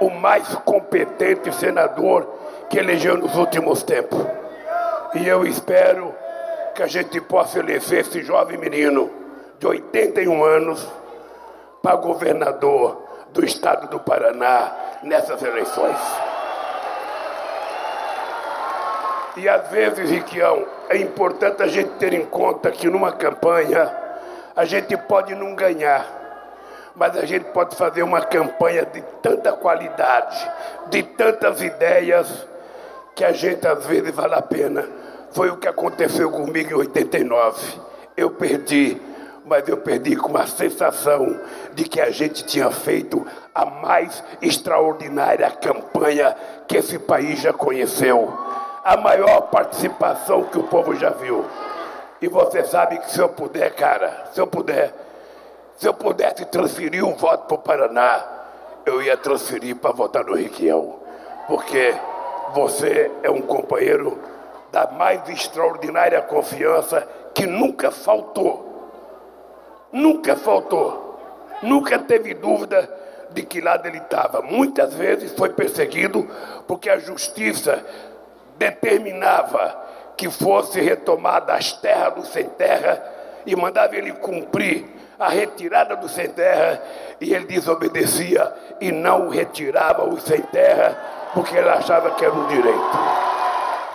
o 0.00 0.10
mais 0.10 0.48
competente 0.64 1.54
senador 1.54 2.26
que 2.70 2.78
elegeu 2.78 3.16
nos 3.16 3.36
últimos 3.36 3.82
tempos. 3.82 4.18
E 5.14 5.28
eu 5.28 5.46
espero 5.46 6.14
que 6.74 6.82
a 6.82 6.86
gente 6.86 7.20
possa 7.20 7.58
eleger 7.58 8.00
esse 8.00 8.22
jovem 8.22 8.58
menino 8.58 9.10
de 9.58 9.66
81 9.66 10.42
anos 10.42 10.88
para 11.84 11.96
governador 11.96 12.96
do 13.30 13.44
estado 13.44 13.88
do 13.88 14.00
Paraná 14.00 14.72
nessas 15.02 15.42
eleições. 15.42 15.98
E 19.36 19.46
às 19.46 19.68
vezes, 19.68 20.10
Riquião, 20.10 20.64
é 20.88 20.96
importante 20.96 21.62
a 21.62 21.66
gente 21.66 21.90
ter 21.98 22.14
em 22.14 22.24
conta 22.24 22.70
que 22.70 22.88
numa 22.88 23.12
campanha 23.12 23.94
a 24.56 24.64
gente 24.64 24.96
pode 24.96 25.34
não 25.34 25.54
ganhar, 25.54 26.06
mas 26.96 27.18
a 27.18 27.26
gente 27.26 27.44
pode 27.50 27.76
fazer 27.76 28.02
uma 28.02 28.22
campanha 28.22 28.86
de 28.86 29.02
tanta 29.20 29.52
qualidade, 29.52 30.50
de 30.86 31.02
tantas 31.02 31.60
ideias, 31.60 32.46
que 33.14 33.24
a 33.24 33.32
gente 33.32 33.66
às 33.68 33.84
vezes 33.84 34.14
vale 34.14 34.34
a 34.34 34.42
pena. 34.42 34.88
Foi 35.32 35.50
o 35.50 35.58
que 35.58 35.68
aconteceu 35.68 36.30
comigo 36.30 36.70
em 36.70 36.76
89. 36.76 37.78
Eu 38.16 38.30
perdi, 38.30 38.98
mas 39.44 39.68
eu 39.68 39.76
perdi 39.76 40.16
com 40.16 40.36
a 40.36 40.46
sensação 40.46 41.38
de 41.74 41.84
que 41.84 42.00
a 42.00 42.10
gente 42.10 42.44
tinha 42.44 42.70
feito 42.70 43.26
a 43.54 43.64
mais 43.64 44.22
extraordinária 44.40 45.50
campanha 45.50 46.34
que 46.66 46.78
esse 46.78 46.98
país 46.98 47.40
já 47.40 47.52
conheceu 47.52 48.32
a 48.84 48.96
maior 48.96 49.42
participação 49.42 50.44
que 50.44 50.58
o 50.58 50.64
povo 50.64 50.94
já 50.94 51.10
viu. 51.10 51.44
E 52.20 52.28
você 52.28 52.64
sabe 52.64 52.98
que 52.98 53.10
se 53.10 53.20
eu 53.20 53.28
puder, 53.28 53.74
cara, 53.74 54.28
se 54.32 54.40
eu 54.40 54.46
puder, 54.46 54.94
se 55.76 55.86
eu 55.86 55.94
pudesse 55.94 56.44
transferir 56.46 57.04
um 57.04 57.14
voto 57.14 57.46
para 57.46 57.54
o 57.54 57.58
Paraná, 57.58 58.24
eu 58.86 59.02
ia 59.02 59.16
transferir 59.16 59.76
para 59.76 59.92
votar 59.92 60.24
no 60.24 60.34
Riquião. 60.34 60.96
Porque 61.46 61.94
você 62.52 63.10
é 63.22 63.30
um 63.30 63.42
companheiro 63.42 64.18
da 64.70 64.86
mais 64.86 65.28
extraordinária 65.28 66.20
confiança 66.22 67.06
que 67.34 67.46
nunca 67.46 67.90
faltou. 67.90 68.73
Nunca 69.94 70.34
faltou. 70.34 71.20
Nunca 71.62 72.00
teve 72.00 72.34
dúvida 72.34 72.90
de 73.30 73.42
que 73.42 73.60
lado 73.60 73.86
ele 73.86 73.98
estava. 73.98 74.42
Muitas 74.42 74.92
vezes 74.94 75.32
foi 75.32 75.50
perseguido 75.50 76.28
porque 76.66 76.90
a 76.90 76.98
justiça 76.98 77.80
determinava 78.58 79.82
que 80.16 80.28
fosse 80.28 80.80
retomada 80.80 81.54
as 81.54 81.72
terras 81.74 82.14
do 82.14 82.26
sem 82.26 82.44
terra 82.44 83.02
e 83.46 83.54
mandava 83.54 83.96
ele 83.96 84.12
cumprir 84.12 84.84
a 85.18 85.28
retirada 85.28 85.94
do 85.94 86.08
sem 86.08 86.28
terra 86.28 86.82
e 87.20 87.32
ele 87.32 87.46
desobedecia 87.46 88.52
e 88.80 88.90
não 88.90 89.28
retirava 89.28 90.08
o 90.08 90.20
sem 90.20 90.40
terra 90.42 91.30
porque 91.32 91.56
ele 91.56 91.68
achava 91.68 92.10
que 92.12 92.24
era 92.24 92.34
um 92.34 92.48
direito. 92.48 92.98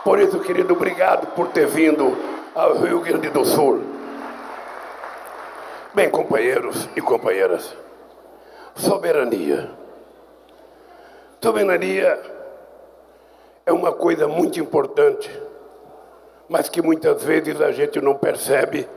Por 0.04 0.18
isso, 0.18 0.40
querido, 0.40 0.74
obrigado 0.74 1.28
por 1.36 1.50
ter 1.50 1.68
vindo 1.68 2.18
ao 2.56 2.78
Rio 2.78 3.02
Grande 3.02 3.30
do 3.30 3.44
Sul. 3.44 3.89
Bem, 5.92 6.08
companheiros 6.08 6.88
e 6.96 7.02
companheiras, 7.02 7.76
soberania. 8.76 9.72
Soberania 11.42 12.22
é 13.66 13.74
uma 13.74 13.92
coisa 13.92 14.28
muito 14.28 14.60
importante, 14.60 15.32
mas 16.48 16.70
que 16.70 16.80
muitas 16.80 17.24
vezes 17.24 17.60
a 17.60 17.72
gente 17.72 18.00
não 18.00 18.14
percebe 18.14 18.88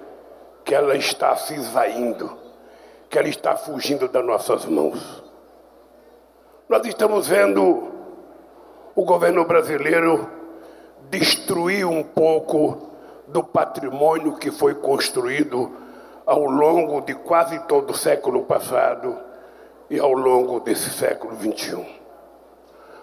que 0.66 0.74
ela 0.74 0.94
está 0.94 1.34
se 1.34 1.54
esvaindo, 1.54 2.36
que 3.08 3.18
ela 3.18 3.28
está 3.28 3.56
fugindo 3.56 4.06
das 4.06 4.24
nossas 4.24 4.66
mãos. 4.66 5.24
Nós 6.68 6.86
estamos 6.86 7.26
vendo 7.26 7.90
o 8.94 9.02
governo 9.02 9.46
brasileiro 9.46 10.28
destruir 11.08 11.86
um 11.86 12.02
pouco 12.02 12.90
do 13.28 13.42
patrimônio 13.42 14.36
que 14.36 14.50
foi 14.50 14.74
construído 14.74 15.80
ao 16.26 16.44
longo 16.44 17.00
de 17.00 17.14
quase 17.14 17.58
todo 17.60 17.90
o 17.90 17.96
século 17.96 18.44
passado 18.44 19.18
e 19.90 19.98
ao 19.98 20.12
longo 20.12 20.60
desse 20.60 20.90
século 20.90 21.36
XXI. 21.36 21.84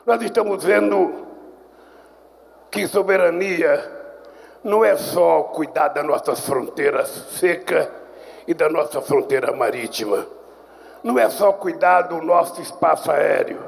Nós 0.06 0.22
estamos 0.22 0.64
vendo 0.64 1.28
que 2.72 2.88
soberania 2.88 3.98
não 4.64 4.84
é 4.84 4.96
só 4.96 5.44
cuidar 5.44 5.90
das 5.90 6.06
nossas 6.06 6.40
fronteiras 6.42 7.08
seca 7.32 7.92
e 8.48 8.54
da 8.54 8.70
nossa 8.70 9.02
fronteira 9.02 9.56
marítima. 9.56 10.26
Não 11.04 11.18
é 11.18 11.30
só 11.30 11.54
cuidar 11.54 12.04
do 12.04 12.22
nosso 12.22 12.62
espaço 12.62 13.12
aéreo. 13.12 13.62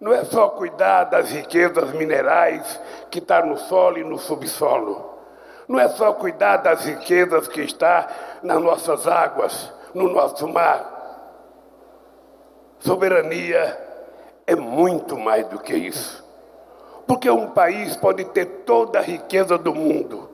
Não 0.00 0.12
é 0.12 0.24
só 0.24 0.48
cuidar 0.50 1.04
das 1.04 1.30
riquezas 1.30 1.90
minerais 1.92 2.80
que 3.10 3.18
está 3.18 3.44
no 3.44 3.56
solo 3.58 3.98
e 3.98 4.04
no 4.04 4.18
subsolo. 4.18 5.14
Não 5.68 5.80
é 5.80 5.88
só 5.88 6.12
cuidar 6.12 6.58
das 6.58 6.84
riquezas 6.84 7.48
que 7.48 7.62
está 7.62 8.08
nas 8.42 8.62
nossas 8.62 9.06
águas, 9.06 9.72
no 9.94 10.12
nosso 10.12 10.46
mar. 10.48 10.94
Soberania 12.78 13.78
é 14.46 14.54
muito 14.54 15.18
mais 15.18 15.46
do 15.46 15.58
que 15.58 15.74
isso. 15.74 16.24
Porque 17.06 17.30
um 17.30 17.48
país 17.50 17.96
pode 17.96 18.24
ter 18.26 18.46
toda 18.64 18.98
a 18.98 19.02
riqueza 19.02 19.56
do 19.56 19.74
mundo, 19.74 20.28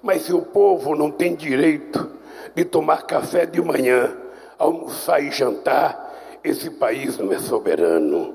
mas 0.00 0.22
se 0.22 0.32
o 0.32 0.42
povo 0.42 0.94
não 0.94 1.10
tem 1.10 1.34
direito 1.34 2.12
de 2.54 2.64
tomar 2.64 3.02
café 3.02 3.44
de 3.44 3.60
manhã, 3.60 4.16
almoçar 4.58 5.20
e 5.20 5.30
jantar, 5.30 6.14
esse 6.42 6.70
país 6.70 7.18
não 7.18 7.32
é 7.32 7.38
soberano. 7.38 8.34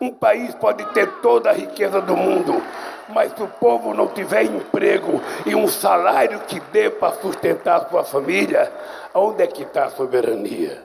Um 0.00 0.10
país 0.10 0.54
pode 0.56 0.84
ter 0.92 1.06
toda 1.20 1.50
a 1.50 1.52
riqueza 1.52 2.00
do 2.00 2.16
mundo, 2.16 2.60
mas 3.08 3.32
se 3.32 3.42
o 3.42 3.48
povo 3.48 3.92
não 3.94 4.08
tiver 4.08 4.44
emprego 4.44 5.20
e 5.44 5.54
um 5.54 5.66
salário 5.68 6.40
que 6.40 6.60
dê 6.72 6.90
para 6.90 7.14
sustentar 7.14 7.76
a 7.76 7.88
sua 7.88 8.04
família, 8.04 8.72
onde 9.14 9.42
é 9.42 9.46
que 9.46 9.62
está 9.62 9.86
a 9.86 9.90
soberania? 9.90 10.82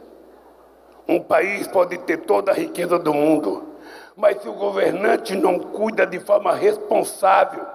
Um 1.07 1.21
país 1.21 1.67
pode 1.67 1.97
ter 1.99 2.17
toda 2.17 2.51
a 2.51 2.55
riqueza 2.55 2.99
do 2.99 3.13
mundo, 3.13 3.63
mas 4.15 4.41
se 4.41 4.49
o 4.49 4.53
governante 4.53 5.35
não 5.35 5.59
cuida 5.59 6.05
de 6.05 6.19
forma 6.19 6.53
responsável 6.53 7.65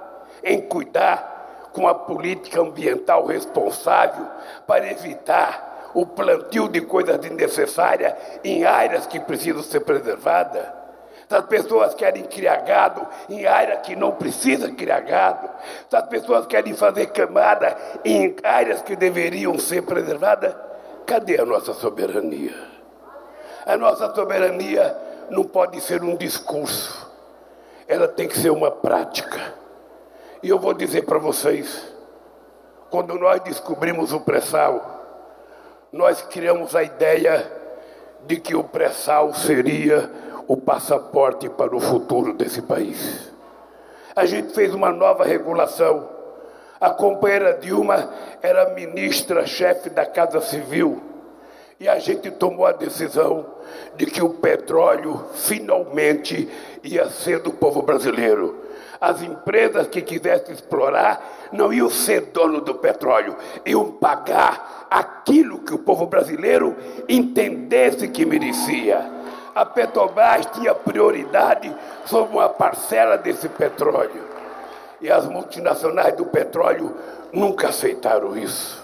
em 0.43 0.61
cuidar 0.61 1.71
com 1.73 1.89
a 1.89 1.95
política 1.95 2.61
ambiental 2.61 3.25
responsável 3.25 4.27
para 4.67 4.91
evitar 4.91 5.91
o 5.95 6.05
plantio 6.07 6.69
de 6.69 6.81
coisas 6.83 7.19
desnecessárias 7.19 8.15
em 8.45 8.65
áreas 8.65 9.07
que 9.07 9.21
precisam 9.21 9.63
ser 9.63 9.81
preservadas, 9.81 10.82
se 11.33 11.37
as 11.37 11.47
pessoas 11.47 11.95
querem 11.95 12.25
criar 12.25 12.57
gado 12.57 13.07
em 13.27 13.47
áreas 13.47 13.81
que 13.81 13.97
não 13.97 14.13
precisa 14.13 14.71
criar 14.71 15.01
gado, 15.01 15.49
se 15.89 15.97
as 15.97 16.07
pessoas 16.07 16.45
querem 16.45 16.75
fazer 16.75 17.07
camada 17.07 17.75
em 18.05 18.37
áreas 18.43 18.83
que 18.83 18.95
deveriam 18.95 19.59
ser 19.59 19.81
preservadas, 19.81 20.55
cadê 21.07 21.41
a 21.41 21.47
nossa 21.47 21.73
soberania? 21.73 22.53
A 23.65 23.79
nossa 23.79 24.15
soberania 24.15 24.95
não 25.31 25.45
pode 25.45 25.81
ser 25.81 26.03
um 26.03 26.15
discurso, 26.17 27.11
ela 27.89 28.07
tem 28.07 28.29
que 28.29 28.39
ser 28.39 28.51
uma 28.51 28.71
prática. 28.71 29.55
E 30.43 30.51
eu 30.51 30.59
vou 30.59 30.75
dizer 30.75 31.07
para 31.07 31.19
vocês, 31.19 31.83
quando 32.91 33.19
nós 33.19 33.41
descobrimos 33.41 34.13
o 34.13 34.21
pré-sal, 34.21 35.01
nós 35.91 36.21
criamos 36.21 36.77
a 36.77 36.83
ideia 36.83 37.51
de 38.27 38.37
que 38.37 38.55
o 38.55 38.63
pré-sal 38.63 39.33
seria 39.33 40.11
o 40.47 40.57
passaporte 40.57 41.49
para 41.49 41.75
o 41.75 41.81
futuro 41.81 42.33
desse 42.33 42.63
país. 42.63 43.31
A 44.15 44.27
gente 44.27 44.53
fez 44.53 44.75
uma 44.75 44.91
nova 44.91 45.25
regulação. 45.25 46.09
A 46.81 46.91
companheira 46.91 47.55
Dilma 47.55 48.11
era 48.43 48.75
ministra-chefe 48.75 49.89
da 49.89 50.05
Casa 50.05 50.41
Civil 50.41 51.01
e 51.83 51.89
a 51.89 51.99
gente 51.99 52.31
tomou 52.31 52.65
a 52.65 52.71
decisão 52.71 53.45
de 53.97 54.07
que 54.07 54.23
o 54.23 54.31
petróleo 54.31 55.25
finalmente 55.35 56.49
ia 56.83 57.09
ser 57.09 57.41
do 57.41 57.51
povo 57.51 57.83
brasileiro. 57.83 58.57
As 59.01 59.21
empresas 59.21 59.89
que 59.89 60.01
quisessem 60.01 60.55
explorar 60.55 61.49
não 61.51 61.73
iam 61.73 61.91
ser 61.91 62.27
dono 62.27 62.61
do 62.61 62.77
petróleo, 62.77 63.37
iam 63.67 63.91
pagar 63.91 64.87
aquilo 64.89 65.59
que 65.59 65.75
o 65.75 65.79
povo 65.79 66.07
brasileiro 66.07 66.77
entendesse 67.09 68.07
que 68.07 68.25
merecia. 68.25 69.22
A 69.55 69.67
Petrobras 69.67 70.47
tinha 70.47 70.75
prioridade 70.75 71.75
sobre 72.07 72.35
uma 72.37 72.49
parcela 72.49 73.19
desse 73.19 73.49
petróleo. 73.49 74.25
E 75.01 75.11
as 75.11 75.27
multinacionais 75.27 76.15
do 76.17 76.25
petróleo 76.27 76.97
nunca 77.33 77.69
aceitaram 77.69 78.37
isso. 78.37 78.83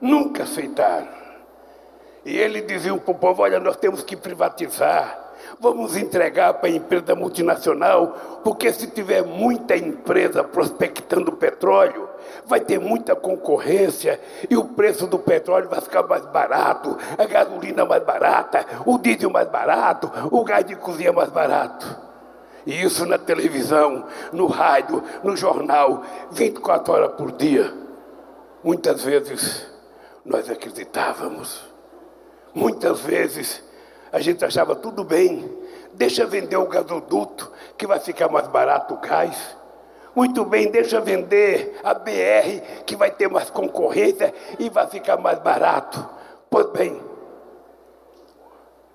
Nunca 0.00 0.44
aceitaram. 0.44 1.08
E 2.24 2.36
ele 2.36 2.60
dizia 2.60 2.96
para 2.96 3.10
o 3.10 3.14
povo: 3.14 3.42
olha, 3.42 3.58
nós 3.58 3.76
temos 3.76 4.02
que 4.02 4.16
privatizar. 4.16 5.24
Vamos 5.58 5.96
entregar 5.96 6.54
para 6.54 6.68
a 6.68 6.72
empresa 6.72 7.14
multinacional, 7.14 8.40
porque 8.44 8.72
se 8.72 8.88
tiver 8.88 9.22
muita 9.22 9.76
empresa 9.76 10.44
prospectando 10.44 11.32
petróleo, 11.32 12.05
vai 12.44 12.60
ter 12.60 12.78
muita 12.78 13.14
concorrência 13.14 14.20
e 14.48 14.56
o 14.56 14.64
preço 14.64 15.06
do 15.06 15.18
petróleo 15.18 15.68
vai 15.68 15.80
ficar 15.80 16.02
mais 16.04 16.24
barato, 16.26 16.96
a 17.16 17.24
gasolina 17.24 17.84
mais 17.84 18.02
barata, 18.02 18.64
o 18.84 18.98
diesel 18.98 19.30
mais 19.30 19.48
barato, 19.48 20.10
o 20.30 20.44
gás 20.44 20.64
de 20.64 20.76
cozinha 20.76 21.12
mais 21.12 21.30
barato. 21.30 22.06
E 22.66 22.82
isso 22.82 23.06
na 23.06 23.16
televisão, 23.16 24.04
no 24.32 24.46
rádio, 24.46 25.02
no 25.22 25.36
jornal, 25.36 26.02
24 26.32 26.92
horas 26.92 27.12
por 27.12 27.30
dia. 27.32 27.72
Muitas 28.62 29.02
vezes 29.02 29.66
nós 30.24 30.50
acreditávamos. 30.50 31.64
Muitas 32.52 33.00
vezes 33.00 33.62
a 34.12 34.20
gente 34.20 34.44
achava 34.44 34.74
tudo 34.74 35.04
bem, 35.04 35.48
deixa 35.94 36.26
vender 36.26 36.56
o 36.56 36.66
gasoduto 36.66 37.52
que 37.76 37.86
vai 37.86 38.00
ficar 38.00 38.28
mais 38.28 38.48
barato 38.48 38.94
o 38.94 38.98
gás. 38.98 39.56
Muito 40.16 40.44
bem, 40.46 40.70
deixa 40.70 40.98
vender 40.98 41.78
a 41.84 41.92
BR 41.92 42.62
que 42.86 42.96
vai 42.96 43.10
ter 43.10 43.28
mais 43.28 43.50
concorrência 43.50 44.32
e 44.58 44.70
vai 44.70 44.86
ficar 44.86 45.18
mais 45.18 45.38
barato. 45.40 46.08
Pois 46.48 46.70
bem, 46.70 46.98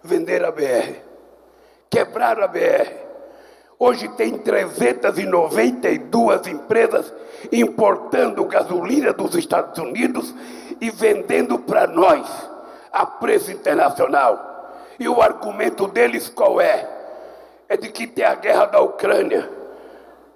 vender 0.01 0.43
a 0.43 0.51
BR, 0.51 0.95
quebrar 1.91 2.41
a 2.41 2.47
BR. 2.47 2.91
Hoje 3.77 4.07
tem 4.09 4.35
392 4.35 6.47
empresas 6.47 7.13
importando 7.51 8.43
gasolina 8.45 9.13
dos 9.13 9.35
Estados 9.35 9.77
Unidos 9.77 10.33
e 10.79 10.89
vendendo 10.89 11.59
para 11.59 11.85
nós 11.85 12.49
a 12.91 13.05
preço 13.05 13.51
internacional. 13.51 14.73
E 14.97 15.07
o 15.07 15.21
argumento 15.21 15.87
deles 15.87 16.29
qual 16.29 16.59
é? 16.59 16.89
É 17.69 17.77
de 17.77 17.89
que 17.89 18.07
tem 18.07 18.25
a 18.25 18.33
guerra 18.33 18.65
da 18.65 18.81
Ucrânia 18.81 19.60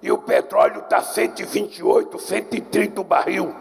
e 0.06 0.12
o 0.12 0.18
petróleo 0.18 0.82
está 0.82 1.02
128, 1.02 2.16
130 2.16 3.00
o 3.00 3.04
barril. 3.04 3.52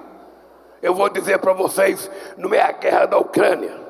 Eu 0.79 0.93
vou 0.93 1.09
dizer 1.09 1.39
para 1.39 1.53
vocês, 1.53 2.07
não 2.37 2.53
é 2.53 2.61
a 2.61 2.71
guerra 2.71 3.07
da 3.07 3.17
Ucrânia. 3.17 3.83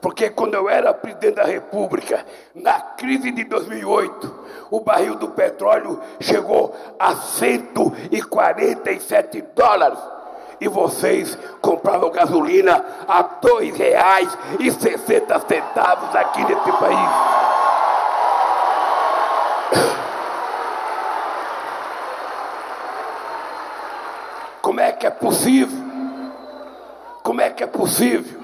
Porque 0.00 0.30
quando 0.30 0.54
eu 0.54 0.70
era 0.70 0.94
presidente 0.94 1.34
da 1.34 1.42
República, 1.42 2.24
na 2.54 2.80
crise 2.80 3.32
de 3.32 3.42
2008, 3.42 4.44
o 4.70 4.82
barril 4.82 5.16
do 5.16 5.30
petróleo 5.30 6.00
chegou 6.20 6.72
a 6.96 7.16
147 7.16 9.42
dólares 9.56 9.98
e 10.60 10.68
vocês 10.68 11.36
compravam 11.60 12.12
gasolina 12.12 12.84
a 13.08 13.24
sessenta 14.78 15.40
centavos 15.40 16.14
aqui 16.14 16.44
nesse 16.44 16.70
país. 16.78 17.34
Como 24.64 24.80
é 24.80 24.92
que 25.04 25.08
é 25.08 25.10
possível? 25.10 25.84
Como 27.22 27.42
é 27.42 27.50
que 27.50 27.62
é 27.62 27.66
possível? 27.66 28.40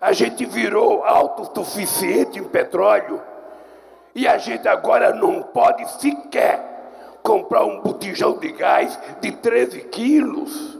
A 0.00 0.12
gente 0.12 0.44
virou 0.44 1.04
autossuficiente 1.04 2.40
em 2.40 2.42
petróleo 2.42 3.22
e 4.12 4.26
a 4.26 4.38
gente 4.38 4.66
agora 4.66 5.14
não 5.14 5.40
pode 5.40 5.88
sequer 6.00 7.20
comprar 7.22 7.64
um 7.64 7.80
botijão 7.80 8.38
de 8.38 8.50
gás 8.50 8.98
de 9.20 9.30
13 9.30 9.82
quilos. 9.82 10.76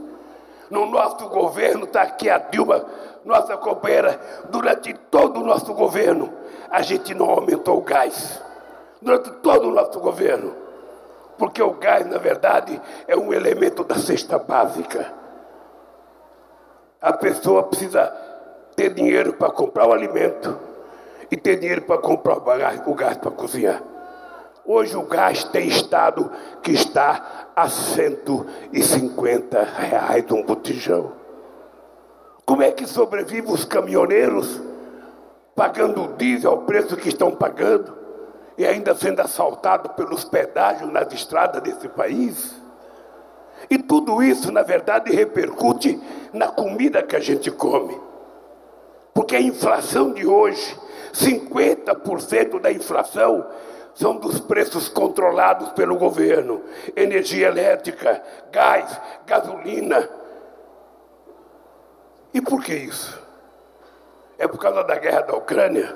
No 0.68 0.87
nosso 0.87 1.29
governo, 1.29 1.85
está 1.85 2.03
aqui 2.03 2.29
a 2.29 2.38
Dilma, 2.38 2.85
nossa 3.25 3.57
companheira, 3.57 4.21
durante 4.51 4.92
todo 4.95 5.38
o 5.38 5.45
nosso 5.45 5.73
governo, 5.75 6.33
a 6.68 6.83
gente 6.83 7.14
não 7.14 7.31
aumentou 7.31 7.79
o 7.79 7.83
gás. 7.83 8.42
Durante 9.01 9.31
todo 9.42 9.68
o 9.68 9.73
nosso 9.73 10.01
governo. 10.01 10.62
Porque 11.38 11.62
o 11.62 11.73
gás, 11.73 12.07
na 12.07 12.18
verdade, 12.18 12.81
é 13.07 13.16
um 13.16 13.33
elemento 13.33 13.85
da 13.85 13.97
cesta 13.97 14.38
básica. 14.38 15.12
A 17.01 17.12
pessoa 17.12 17.64
precisa 17.64 18.07
ter 18.77 18.95
dinheiro 18.95 19.33
para 19.33 19.51
comprar 19.51 19.87
o 19.87 19.92
alimento 19.92 20.57
e 21.31 21.37
ter 21.37 21.59
dinheiro 21.59 21.83
para 21.83 21.99
comprar 21.99 22.38
o 22.87 22.95
gás 22.95 23.16
para 23.16 23.31
cozinhar. 23.31 23.83
Hoje 24.64 24.97
o 24.97 25.03
gás 25.03 25.42
tem 25.45 25.66
estado 25.66 26.31
que 26.62 26.71
está 26.71 27.49
a 27.57 27.68
150 27.68 29.62
reais 29.62 30.25
um 30.31 30.45
botijão. 30.45 31.12
Como 32.47 32.62
é 32.62 32.71
que 32.71 32.87
sobrevivem 32.87 33.53
os 33.53 33.64
caminhoneiros 33.64 34.61
pagando 35.57 36.05
o 36.05 36.12
diesel 36.16 36.53
ao 36.53 36.59
preço 36.59 36.97
que 36.97 37.09
estão 37.09 37.33
pagando 37.33 38.02
e 38.57 38.67
ainda 38.67 38.95
sendo 38.95 39.21
assaltados 39.21 39.93
pelos 39.93 40.25
pedágios 40.25 40.91
nas 40.93 41.12
estradas 41.12 41.62
desse 41.62 41.88
país? 41.88 42.55
E 43.71 43.79
tudo 43.79 44.23
isso, 44.23 44.51
na 44.51 44.62
verdade, 44.62 45.12
repercute 45.12 46.01
na 46.33 46.49
comida 46.49 47.03
que 47.03 47.17
a 47.17 47.21
gente 47.21 47.51
come. 47.51 47.99
Porque 49.15 49.37
a 49.37 49.41
inflação 49.41 50.12
de 50.12 50.27
hoje, 50.27 50.77
50% 51.12 52.61
da 52.61 52.73
inflação 52.73 53.47
são 53.95 54.17
dos 54.17 54.41
preços 54.41 54.88
controlados 54.88 55.71
pelo 55.73 55.97
governo: 55.97 56.62
energia 56.97 57.49
elétrica, 57.49 58.23
gás, 58.51 58.99
gasolina. 59.27 60.09
E 62.35 62.41
por 62.41 62.62
que 62.62 62.75
isso? 62.75 63.21
É 64.38 64.49
por 64.49 64.59
causa 64.59 64.83
da 64.83 64.97
guerra 64.97 65.21
da 65.21 65.37
Ucrânia? 65.37 65.95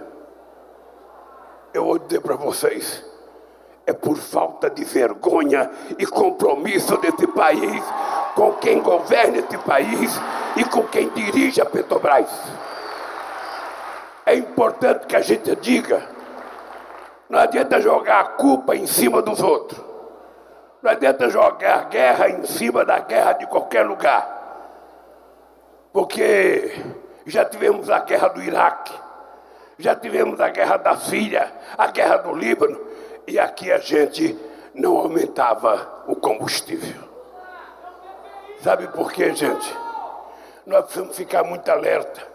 Eu 1.77 1.85
vou 1.85 1.99
dizer 1.99 2.21
para 2.21 2.37
vocês: 2.37 3.05
é 3.87 3.93
por 3.93 4.17
falta 4.17 4.71
de 4.71 4.83
vergonha 4.83 5.71
e 5.99 6.07
compromisso 6.07 6.97
desse 6.97 7.27
país 7.27 7.85
com 8.35 8.55
quem 8.55 8.81
governa 8.81 9.39
esse 9.39 9.59
país 9.59 10.19
e 10.57 10.65
com 10.65 10.85
quem 10.85 11.11
dirige 11.11 11.61
a 11.61 11.67
Petrobras. 11.67 12.31
É 14.25 14.35
importante 14.35 15.07
que 15.07 15.17
a 15.17 15.21
gente 15.21 15.55
diga 15.57 16.17
não 17.29 17.41
adianta 17.41 17.81
jogar 17.81 18.21
a 18.21 18.25
culpa 18.25 18.75
em 18.75 18.87
cima 18.87 19.21
dos 19.21 19.43
outros. 19.43 19.81
Não 20.81 20.91
adianta 20.91 21.29
jogar 21.29 21.89
guerra 21.89 22.29
em 22.31 22.47
cima 22.47 22.85
da 22.85 23.01
guerra 23.01 23.33
de 23.33 23.47
qualquer 23.49 23.85
lugar. 23.85 24.27
Porque 25.93 26.85
já 27.27 27.45
tivemos 27.45 27.91
a 27.91 27.99
guerra 27.99 28.29
do 28.29 28.41
Iraque, 28.43 28.95
já 29.79 29.95
tivemos 29.95 30.41
a 30.41 30.49
guerra 30.49 30.77
da 30.77 30.97
Síria, 30.97 31.53
a 31.77 31.87
guerra 31.89 32.17
do 32.19 32.35
Líbano, 32.35 32.81
e 33.27 33.39
aqui 33.39 33.71
a 33.71 33.79
gente 33.79 34.39
não 34.75 34.97
aumentava 34.97 36.05
o 36.07 36.17
combustível. 36.17 37.03
Sabe 38.63 38.89
por 38.89 39.13
quê, 39.13 39.35
gente? 39.35 39.77
Nós 40.65 40.85
precisamos 40.85 41.17
ficar 41.17 41.45
muito 41.45 41.69
alerta. 41.71 42.27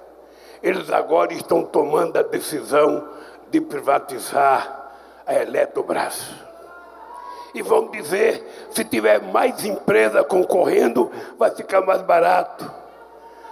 Eles 0.61 0.89
agora 0.91 1.33
estão 1.33 1.63
tomando 1.63 2.17
a 2.17 2.21
decisão 2.21 3.07
de 3.49 3.59
privatizar 3.59 4.91
a 5.25 5.33
Eletrobras. 5.33 6.29
E 7.53 7.61
vão 7.61 7.89
dizer, 7.89 8.69
se 8.71 8.85
tiver 8.85 9.21
mais 9.21 9.65
empresa 9.65 10.23
concorrendo, 10.23 11.11
vai 11.37 11.51
ficar 11.51 11.81
mais 11.81 12.01
barato. 12.01 12.80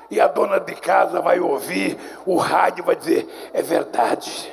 E 0.10 0.20
a 0.20 0.28
dona 0.28 0.60
de 0.60 0.74
casa 0.76 1.22
vai 1.22 1.40
ouvir, 1.40 1.98
o 2.26 2.36
rádio 2.38 2.84
vai 2.84 2.96
dizer, 2.96 3.52
é 3.54 3.62
verdade. 3.62 4.52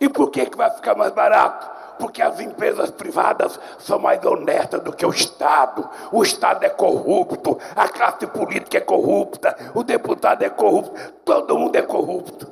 E 0.00 0.08
por 0.08 0.30
que, 0.30 0.46
que 0.46 0.56
vai 0.56 0.70
ficar 0.70 0.94
mais 0.94 1.12
barato? 1.12 1.68
Porque 1.98 2.22
as 2.22 2.40
empresas 2.40 2.90
privadas 2.90 3.60
são 3.78 3.98
mais 3.98 4.24
honestas 4.24 4.80
do 4.80 4.92
que 4.92 5.04
o 5.04 5.10
Estado. 5.10 5.86
O 6.10 6.22
Estado 6.22 6.64
é 6.64 6.70
corrupto, 6.70 7.58
a 7.76 7.88
classe 7.88 8.26
política 8.26 8.78
é 8.78 8.80
corrupta, 8.80 9.54
o 9.74 9.82
deputado 9.82 10.42
é 10.42 10.48
corrupto, 10.48 10.98
todo 11.24 11.58
mundo 11.58 11.76
é 11.76 11.82
corrupto. 11.82 12.50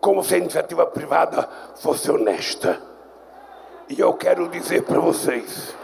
Como 0.00 0.22
se 0.22 0.34
a 0.34 0.38
iniciativa 0.38 0.84
privada 0.84 1.48
fosse 1.76 2.10
honesta. 2.10 2.78
E 3.88 3.98
eu 3.98 4.12
quero 4.12 4.48
dizer 4.48 4.82
para 4.82 5.00
vocês, 5.00 5.74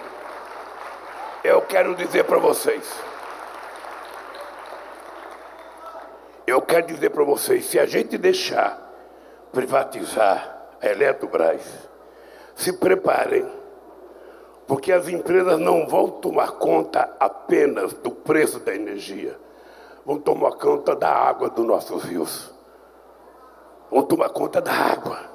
eu 1.42 1.62
quero 1.62 1.94
dizer 1.94 2.24
para 2.24 2.38
vocês, 2.38 2.85
eu 6.46 6.61
quero 6.62 6.87
dizer 6.87 7.11
para 7.11 7.24
vocês, 7.24 7.66
se 7.66 7.79
a 7.79 7.87
gente 7.87 8.16
deixar 8.18 8.88
privatizar 9.53 10.68
a 10.81 10.87
Eletrobras, 10.87 11.62
se 12.55 12.72
preparem, 12.72 13.46
porque 14.66 14.92
as 14.92 15.09
empresas 15.09 15.59
não 15.59 15.87
vão 15.87 16.09
tomar 16.09 16.53
conta 16.53 17.14
apenas 17.18 17.92
do 17.94 18.11
preço 18.11 18.61
da 18.61 18.74
energia, 18.74 19.37
vão 20.05 20.18
tomar 20.18 20.53
conta 20.53 20.94
da 20.94 21.11
água 21.11 21.50
dos 21.50 21.66
nossos 21.66 22.05
rios, 22.05 22.55
vão 23.90 24.03
tomar 24.03 24.29
conta 24.31 24.61
da 24.61 24.72
água 24.72 25.31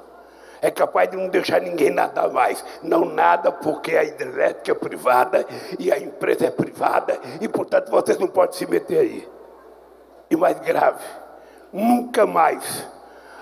é 0.66 0.70
capaz 0.70 1.10
de 1.10 1.16
não 1.16 1.28
deixar 1.28 1.60
ninguém 1.60 1.90
nadar 1.90 2.30
mais. 2.30 2.64
Não 2.82 3.04
nada 3.04 3.52
porque 3.52 3.96
a 3.96 4.04
hidrelétrica 4.04 4.72
é 4.72 4.74
privada 4.74 5.46
e 5.78 5.92
a 5.92 5.98
empresa 5.98 6.46
é 6.46 6.50
privada 6.50 7.18
e, 7.40 7.48
portanto, 7.48 7.90
vocês 7.90 8.18
não 8.18 8.26
podem 8.26 8.56
se 8.56 8.66
meter 8.66 8.98
aí. 8.98 9.35
E 10.30 10.36
mais 10.36 10.58
grave, 10.60 11.04
nunca 11.72 12.26
mais 12.26 12.86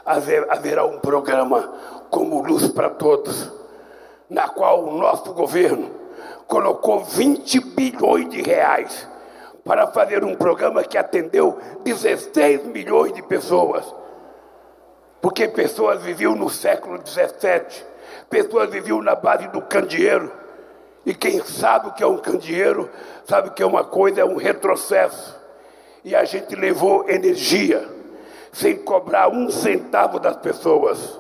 haverá 0.05 0.85
um 0.85 0.99
programa 0.99 1.73
como 2.11 2.43
Luz 2.43 2.69
para 2.69 2.91
Todos, 2.91 3.51
na 4.29 4.49
qual 4.49 4.85
o 4.85 4.99
nosso 4.99 5.33
governo 5.33 5.91
colocou 6.47 7.05
20 7.05 7.61
bilhões 7.61 8.29
de 8.29 8.43
reais 8.43 9.09
para 9.65 9.87
fazer 9.87 10.25
um 10.25 10.35
programa 10.35 10.85
que 10.85 10.99
atendeu 10.99 11.59
16 11.85 12.67
milhões 12.67 13.15
de 13.15 13.23
pessoas 13.23 13.85
porque 15.25 15.49
pessoas 15.49 16.03
viviam 16.03 16.35
no 16.35 16.51
século 16.51 17.01
XVII, 17.03 17.83
pessoas 18.29 18.69
viviam 18.69 19.01
na 19.01 19.15
base 19.15 19.49
do 19.49 19.63
candeeiro. 19.63 20.31
E 21.07 21.15
quem 21.15 21.43
sabe 21.43 21.89
o 21.89 21.93
que 21.93 22.03
é 22.03 22.07
um 22.07 22.19
candeeiro, 22.19 22.91
sabe 23.25 23.49
que 23.53 23.63
é 23.63 23.67
uma 23.67 23.83
coisa, 23.83 24.21
é 24.21 24.25
um 24.27 24.37
retrocesso. 24.37 25.35
E 26.05 26.15
a 26.15 26.25
gente 26.25 26.55
levou 26.55 27.09
energia. 27.09 27.93
sem 28.53 28.77
cobrar 28.77 29.29
um 29.29 29.51
centavo 29.51 30.21
das 30.21 30.37
pessoas. 30.37 31.19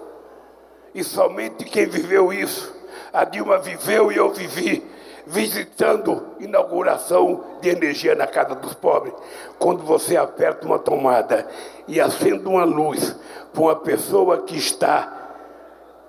E 0.94 1.02
somente 1.02 1.64
quem 1.64 1.86
viveu 1.86 2.32
isso, 2.32 2.72
a 3.12 3.24
Dilma 3.24 3.58
viveu 3.58 4.12
e 4.12 4.16
eu 4.16 4.32
vivi, 4.32 4.86
visitando 5.26 6.24
inauguração 6.38 7.44
de 7.60 7.68
energia 7.68 8.14
na 8.14 8.28
casa 8.28 8.54
dos 8.54 8.74
pobres. 8.74 9.12
Quando 9.58 9.82
você 9.82 10.16
aperta 10.16 10.64
uma 10.64 10.78
tomada 10.78 11.44
e 11.88 12.00
acende 12.00 12.46
uma 12.46 12.62
luz 12.62 13.16
para 13.52 13.62
uma 13.62 13.76
pessoa 13.76 14.42
que 14.42 14.56
está 14.56 15.12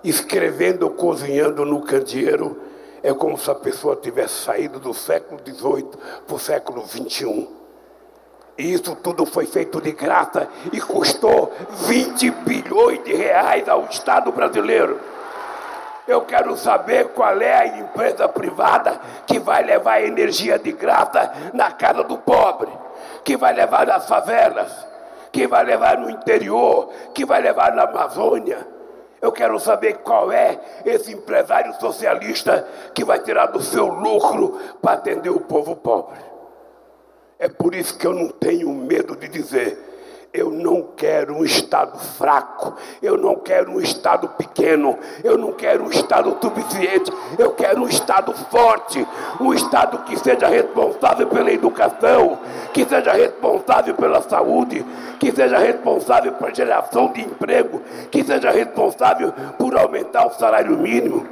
escrevendo 0.03 0.83
ou 0.83 0.91
cozinhando 0.91 1.65
no 1.65 1.81
candeeiro, 1.81 2.61
é 3.01 3.11
como 3.13 3.35
se 3.35 3.49
a 3.49 3.55
pessoa 3.55 3.95
tivesse 3.95 4.43
saído 4.43 4.79
do 4.79 4.93
século 4.93 5.41
XVIII 5.43 5.89
para 6.27 6.35
o 6.35 6.39
século 6.39 6.85
XXI. 6.85 7.64
E 8.57 8.73
isso 8.73 8.95
tudo 8.95 9.25
foi 9.25 9.45
feito 9.45 9.81
de 9.81 9.91
graça 9.91 10.47
e 10.71 10.79
custou 10.79 11.51
20 11.87 12.31
bilhões 12.31 13.03
de 13.03 13.13
reais 13.13 13.67
ao 13.67 13.83
Estado 13.85 14.31
brasileiro. 14.31 14.99
Eu 16.07 16.21
quero 16.21 16.55
saber 16.55 17.09
qual 17.09 17.41
é 17.41 17.53
a 17.53 17.67
empresa 17.67 18.29
privada 18.29 18.99
que 19.25 19.39
vai 19.39 19.63
levar 19.63 20.01
energia 20.01 20.57
de 20.57 20.71
graça 20.71 21.31
na 21.53 21.71
casa 21.71 22.03
do 22.03 22.17
pobre, 22.17 22.71
que 23.23 23.35
vai 23.35 23.53
levar 23.53 23.87
nas 23.87 24.07
favelas, 24.07 24.71
que 25.31 25.47
vai 25.47 25.65
levar 25.65 25.97
no 25.97 26.09
interior, 26.09 26.89
que 27.13 27.25
vai 27.25 27.41
levar 27.41 27.73
na 27.73 27.83
Amazônia. 27.83 28.65
Eu 29.19 29.31
quero 29.31 29.59
saber 29.59 29.97
qual 29.97 30.31
é 30.31 30.59
esse 30.85 31.11
empresário 31.11 31.73
socialista 31.79 32.65
que 32.93 33.03
vai 33.03 33.19
tirar 33.19 33.47
do 33.47 33.61
seu 33.61 33.87
lucro 33.87 34.59
para 34.81 34.93
atender 34.93 35.31
o 35.31 35.39
povo 35.41 35.75
pobre. 35.75 36.34
É 37.37 37.49
por 37.49 37.75
isso 37.75 37.97
que 37.97 38.07
eu 38.07 38.13
não 38.13 38.29
tenho 38.29 38.69
medo 38.73 39.15
de 39.15 39.27
dizer 39.27 39.85
eu 40.35 40.51
não 40.51 40.81
quero 40.95 41.33
um 41.33 41.45
Estado 41.45 41.97
fraco, 41.97 42.75
eu 43.01 43.17
não 43.17 43.35
quero 43.35 43.71
um 43.71 43.79
Estado 43.79 44.27
pequeno, 44.29 44.97
eu 45.23 45.37
não 45.37 45.53
quero 45.53 45.85
um 45.85 45.89
Estado 45.89 46.37
suficiente, 46.41 47.11
eu 47.37 47.51
quero 47.51 47.81
um 47.81 47.87
Estado 47.87 48.33
forte, 48.33 49.05
um 49.39 49.53
Estado 49.53 49.99
que 49.99 50.17
seja 50.19 50.47
responsável 50.47 51.27
pela 51.27 51.51
educação, 51.51 52.37
que 52.73 52.83
seja 52.83 53.13
responsável 53.13 53.95
pela 53.95 54.21
saúde, 54.21 54.85
que 55.19 55.31
seja 55.31 55.57
responsável 55.57 56.33
pela 56.33 56.53
geração 56.53 57.11
de 57.13 57.21
emprego, 57.21 57.81
que 58.11 58.23
seja 58.23 58.51
responsável 58.51 59.33
por 59.57 59.77
aumentar 59.77 60.27
o 60.27 60.33
salário 60.33 60.77
mínimo, 60.77 61.25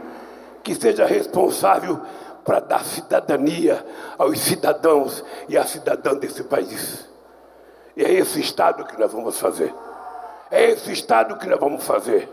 que 0.64 0.74
seja 0.74 1.06
responsável 1.06 2.00
para 2.44 2.60
dar 2.60 2.84
cidadania 2.84 3.86
aos 4.18 4.40
cidadãos 4.40 5.24
e 5.48 5.58
às 5.58 5.70
cidadãs 5.70 6.20
desse 6.20 6.44
país. 6.44 7.08
E 7.96 8.04
é 8.04 8.12
esse 8.12 8.40
Estado 8.40 8.86
que 8.86 9.00
nós 9.00 9.12
vamos 9.12 9.40
fazer. 9.40 9.74
É 10.52 10.72
esse 10.72 10.92
Estado 10.92 11.38
que 11.38 11.48
nós 11.48 11.60
vamos 11.60 11.86
fazer. 11.86 12.30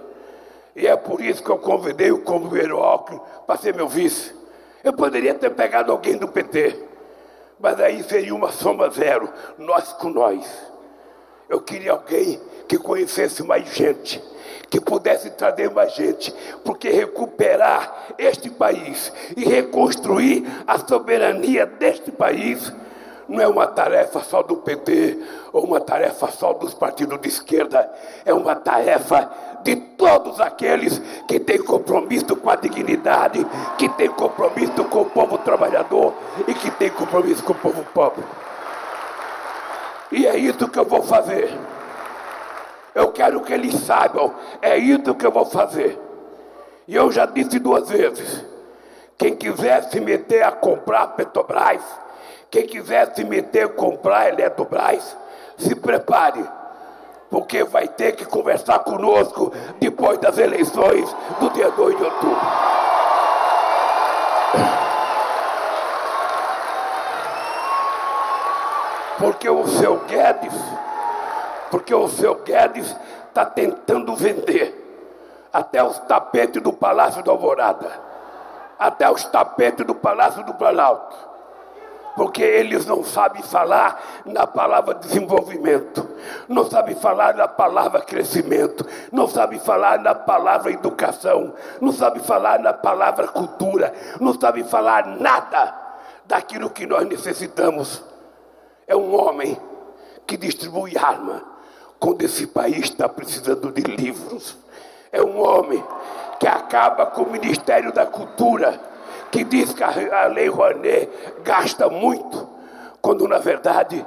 E 0.74 0.86
é 0.86 0.96
por 0.96 1.20
isso 1.20 1.42
que 1.42 1.50
eu 1.50 1.58
convidei 1.58 2.10
o 2.10 2.22
companheiro 2.22 2.78
Alckmin 2.78 3.20
para 3.46 3.58
ser 3.58 3.74
meu 3.74 3.88
vice. 3.88 4.34
Eu 4.82 4.92
poderia 4.92 5.34
ter 5.34 5.50
pegado 5.50 5.92
alguém 5.92 6.16
do 6.16 6.28
PT, 6.28 6.82
mas 7.58 7.78
aí 7.80 8.02
seria 8.02 8.34
uma 8.34 8.50
soma 8.50 8.88
zero, 8.88 9.28
nós 9.58 9.92
com 9.92 10.08
nós. 10.08 10.69
Eu 11.50 11.60
queria 11.60 11.90
alguém 11.90 12.40
que 12.68 12.78
conhecesse 12.78 13.42
mais 13.42 13.74
gente, 13.74 14.22
que 14.70 14.80
pudesse 14.80 15.30
trazer 15.30 15.68
mais 15.68 15.92
gente, 15.96 16.32
porque 16.64 16.88
recuperar 16.88 18.14
este 18.16 18.48
país 18.48 19.12
e 19.36 19.44
reconstruir 19.44 20.44
a 20.64 20.78
soberania 20.78 21.66
deste 21.66 22.12
país 22.12 22.72
não 23.28 23.40
é 23.40 23.48
uma 23.48 23.66
tarefa 23.66 24.20
só 24.20 24.42
do 24.42 24.56
PT 24.58 25.18
ou 25.52 25.64
uma 25.64 25.80
tarefa 25.80 26.28
só 26.30 26.52
dos 26.52 26.72
partidos 26.72 27.20
de 27.20 27.28
esquerda, 27.28 27.92
é 28.24 28.32
uma 28.32 28.54
tarefa 28.54 29.30
de 29.64 29.74
todos 29.74 30.40
aqueles 30.40 31.00
que 31.26 31.40
têm 31.40 31.58
compromisso 31.58 32.36
com 32.36 32.48
a 32.48 32.56
dignidade, 32.56 33.44
que 33.76 33.88
têm 33.90 34.08
compromisso 34.10 34.84
com 34.84 35.02
o 35.02 35.10
povo 35.10 35.38
trabalhador 35.38 36.14
e 36.46 36.54
que 36.54 36.70
têm 36.72 36.90
compromisso 36.90 37.42
com 37.42 37.52
o 37.52 37.56
povo 37.56 37.84
pobre. 37.92 38.24
E 40.12 40.26
é 40.26 40.36
isso 40.36 40.68
que 40.68 40.78
eu 40.78 40.84
vou 40.84 41.02
fazer. 41.02 41.50
Eu 42.94 43.12
quero 43.12 43.40
que 43.42 43.52
eles 43.52 43.74
saibam, 43.74 44.34
é 44.60 44.76
isso 44.76 45.14
que 45.14 45.24
eu 45.24 45.30
vou 45.30 45.46
fazer. 45.46 45.98
E 46.88 46.96
eu 46.96 47.10
já 47.12 47.24
disse 47.26 47.58
duas 47.60 47.88
vezes: 47.88 48.44
quem 49.16 49.36
quiser 49.36 49.84
se 49.84 50.00
meter 50.00 50.42
a 50.42 50.50
comprar 50.50 51.08
Petrobras, 51.08 51.82
quem 52.50 52.66
quiser 52.66 53.14
se 53.14 53.22
meter 53.22 53.66
a 53.66 53.68
comprar 53.68 54.28
Eletrobras, 54.28 55.16
se 55.56 55.74
prepare, 55.76 56.44
porque 57.30 57.62
vai 57.62 57.86
ter 57.86 58.12
que 58.12 58.24
conversar 58.24 58.80
conosco 58.80 59.52
depois 59.78 60.18
das 60.18 60.36
eleições 60.38 61.14
do 61.38 61.48
dia 61.50 61.70
2 61.70 61.96
de 61.96 62.02
outubro. 62.02 62.70
Porque 69.20 69.48
o 69.48 69.68
seu 69.68 69.98
Guedes, 70.06 70.54
porque 71.70 71.94
o 71.94 72.08
seu 72.08 72.36
Guedes 72.36 72.96
está 73.28 73.44
tentando 73.44 74.16
vender 74.16 74.76
até 75.52 75.84
os 75.84 75.98
tapetes 76.00 76.60
do 76.60 76.72
Palácio 76.72 77.22
do 77.22 77.30
Alvorada, 77.30 77.90
até 78.78 79.08
os 79.08 79.24
tapetes 79.24 79.86
do 79.86 79.94
Palácio 79.94 80.42
do 80.44 80.54
Planalto 80.54 81.30
porque 82.16 82.42
eles 82.42 82.84
não 82.86 83.04
sabem 83.04 83.42
falar 83.42 84.22
na 84.26 84.46
palavra 84.46 84.94
desenvolvimento, 84.94 86.06
não 86.48 86.68
sabem 86.68 86.94
falar 86.94 87.34
na 87.34 87.48
palavra 87.48 88.02
crescimento, 88.02 88.86
não 89.12 89.26
sabem 89.26 89.58
falar 89.58 89.98
na 90.00 90.14
palavra 90.14 90.70
educação, 90.70 91.54
não 91.80 91.92
sabem 91.92 92.22
falar 92.22 92.58
na 92.58 92.72
palavra 92.72 93.28
cultura, 93.28 93.94
não 94.20 94.38
sabem 94.38 94.64
falar 94.64 95.06
nada 95.06 95.74
daquilo 96.26 96.68
que 96.68 96.86
nós 96.86 97.08
necessitamos. 97.08 98.09
É 98.90 98.96
um 98.96 99.14
homem 99.14 99.56
que 100.26 100.36
distribui 100.36 100.98
arma 100.98 101.44
quando 102.00 102.22
esse 102.22 102.48
país 102.48 102.86
está 102.86 103.08
precisando 103.08 103.70
de 103.70 103.82
livros. 103.82 104.56
É 105.12 105.22
um 105.22 105.40
homem 105.40 105.80
que 106.40 106.48
acaba 106.48 107.06
com 107.06 107.22
o 107.22 107.30
Ministério 107.30 107.92
da 107.92 108.04
Cultura 108.04 108.80
que 109.30 109.44
diz 109.44 109.72
que 109.72 109.84
a 109.84 110.26
Lei 110.26 110.48
Rouanet 110.48 111.08
gasta 111.44 111.88
muito, 111.88 112.48
quando 113.00 113.28
na 113.28 113.38
verdade 113.38 114.04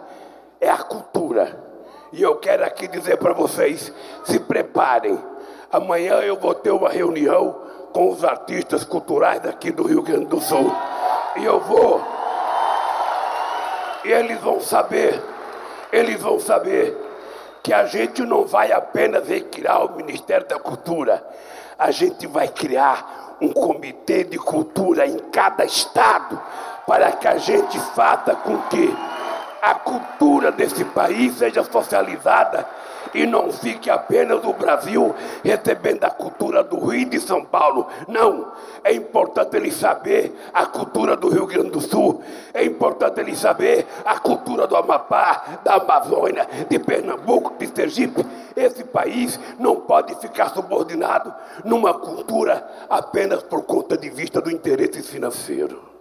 é 0.60 0.70
a 0.70 0.80
cultura. 0.80 1.58
E 2.12 2.22
eu 2.22 2.36
quero 2.36 2.66
aqui 2.66 2.86
dizer 2.90 3.16
para 3.16 3.32
vocês: 3.32 3.90
se 4.26 4.38
preparem. 4.38 5.18
Amanhã 5.72 6.16
eu 6.16 6.36
vou 6.36 6.54
ter 6.54 6.72
uma 6.72 6.90
reunião 6.90 7.56
com 7.94 8.10
os 8.10 8.22
artistas 8.22 8.84
culturais 8.84 9.40
daqui 9.40 9.72
do 9.72 9.84
Rio 9.84 10.04
Grande 10.04 10.26
do 10.26 10.42
Sul. 10.42 10.76
E 11.38 11.46
eu 11.46 11.62
vou. 11.62 12.13
E 14.04 14.12
eles 14.12 14.40
vão 14.42 14.60
saber, 14.60 15.22
eles 15.92 16.22
vão 16.22 16.40
saber 16.40 16.96
que 17.62 17.74
a 17.74 17.86
gente 17.86 18.22
não 18.24 18.46
vai 18.46 18.72
apenas 18.72 19.24
criar 19.50 19.80
o 19.80 19.96
Ministério 19.96 20.46
da 20.48 20.60
Cultura, 20.60 21.26
a 21.80 21.90
gente 21.92 22.28
vai 22.28 22.48
criar 22.50 23.38
um 23.40 23.52
comitê 23.52 24.24
de 24.24 24.38
cultura 24.38 25.08
em 25.08 25.18
cada 25.32 25.64
estado 25.64 26.40
para 26.86 27.14
que 27.14 27.28
a 27.28 27.38
gente 27.38 27.80
faça 27.80 28.36
com 28.36 28.58
que 28.64 28.96
a 29.62 29.76
cultura 29.76 30.52
desse 30.52 30.84
país 30.84 31.38
seja 31.38 31.64
socializada 31.64 32.68
e 33.14 33.26
não 33.26 33.52
fique 33.52 33.90
apenas 33.90 34.44
o 34.44 34.54
Brasil 34.54 35.14
recebendo 35.44 36.04
a 36.04 36.10
cultura 36.10 36.64
do 36.64 36.78
Rio 36.80 37.02
e 37.02 37.06
de 37.06 37.20
São 37.20 37.44
Paulo. 37.44 37.88
Não, 38.08 38.52
é 38.84 38.94
importante 38.94 39.56
ele 39.56 39.72
saber 39.72 40.34
a 40.54 40.66
cultura 40.66 41.16
do 41.16 41.30
Rio 41.30 41.46
Grande 41.46 41.70
do 41.70 41.82
Sul, 41.82 42.22
é 42.54 42.64
importante 42.64 43.20
ele 43.20 43.36
saber 43.36 43.86
a 44.06 44.20
cultura 44.20 44.68
do 44.68 44.76
Amapá, 44.76 45.60
da 45.64 45.76
Amazônia, 45.76 46.48
de 46.70 46.80
Pernambuco, 46.80 47.54
de 47.58 47.68
Sergipe. 47.68 48.26
Esse 48.56 48.84
país 48.84 49.40
não 49.60 49.78
pode 49.78 50.16
ficar 50.16 50.50
subordinado 50.50 51.34
numa 51.64 51.94
cultura 51.94 52.68
apenas 52.90 53.44
por 53.44 53.64
conta 53.64 53.98
de 53.98 54.10
vista 54.10 54.42
do 54.42 54.52
interesse 54.52 55.02
financeiro. 55.02 55.93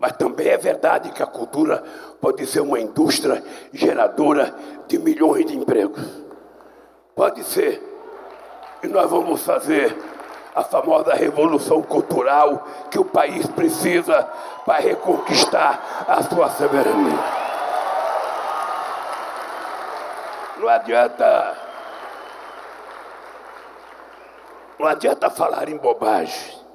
Mas 0.00 0.12
também 0.12 0.48
é 0.48 0.56
verdade 0.56 1.10
que 1.10 1.22
a 1.22 1.26
cultura 1.26 1.82
pode 2.20 2.46
ser 2.46 2.60
uma 2.60 2.78
indústria 2.78 3.42
geradora 3.72 4.54
de 4.86 4.98
milhões 4.98 5.46
de 5.46 5.56
empregos. 5.56 6.02
Pode 7.14 7.42
ser. 7.44 7.82
E 8.82 8.86
nós 8.86 9.10
vamos 9.10 9.42
fazer 9.42 9.96
a 10.54 10.62
famosa 10.62 11.14
revolução 11.14 11.82
cultural 11.82 12.64
que 12.90 12.98
o 12.98 13.04
país 13.04 13.46
precisa 13.46 14.22
para 14.64 14.80
reconquistar 14.80 16.04
a 16.06 16.22
sua 16.22 16.48
soberania. 16.50 17.18
Não 20.58 20.68
adianta. 20.68 21.56
Não 24.78 24.86
adianta 24.86 25.30
falar 25.30 25.68
em 25.68 25.76
bobagem. 25.76 26.67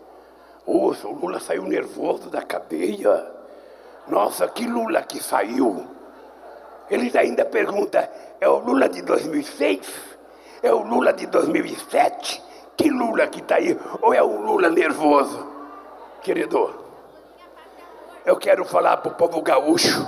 Oh, 0.66 0.92
o 0.92 1.12
Lula 1.14 1.40
saiu 1.40 1.64
nervoso 1.64 2.30
da 2.30 2.42
cadeia. 2.42 3.32
Nossa, 4.08 4.48
que 4.48 4.66
Lula 4.66 5.02
que 5.04 5.22
saiu. 5.22 5.86
Eles 6.90 7.16
ainda 7.16 7.44
perguntam: 7.44 8.08
é 8.40 8.48
o 8.48 8.60
Lula 8.60 8.88
de 8.88 9.02
2006? 9.02 9.88
É 10.62 10.74
o 10.74 10.80
Lula 10.80 11.12
de 11.12 11.28
2007? 11.28 12.42
Que 12.78 12.90
Lula 12.90 13.28
que 13.28 13.40
está 13.40 13.56
aí? 13.56 13.78
Ou 14.02 14.14
é 14.14 14.24
um 14.24 14.46
Lula 14.46 14.70
nervoso? 14.70 15.52
Querido, 16.22 16.74
eu 18.26 18.38
quero 18.38 18.64
falar 18.64 18.98
para 18.98 19.12
o 19.12 19.16
povo 19.16 19.42
gaúcho, 19.42 20.08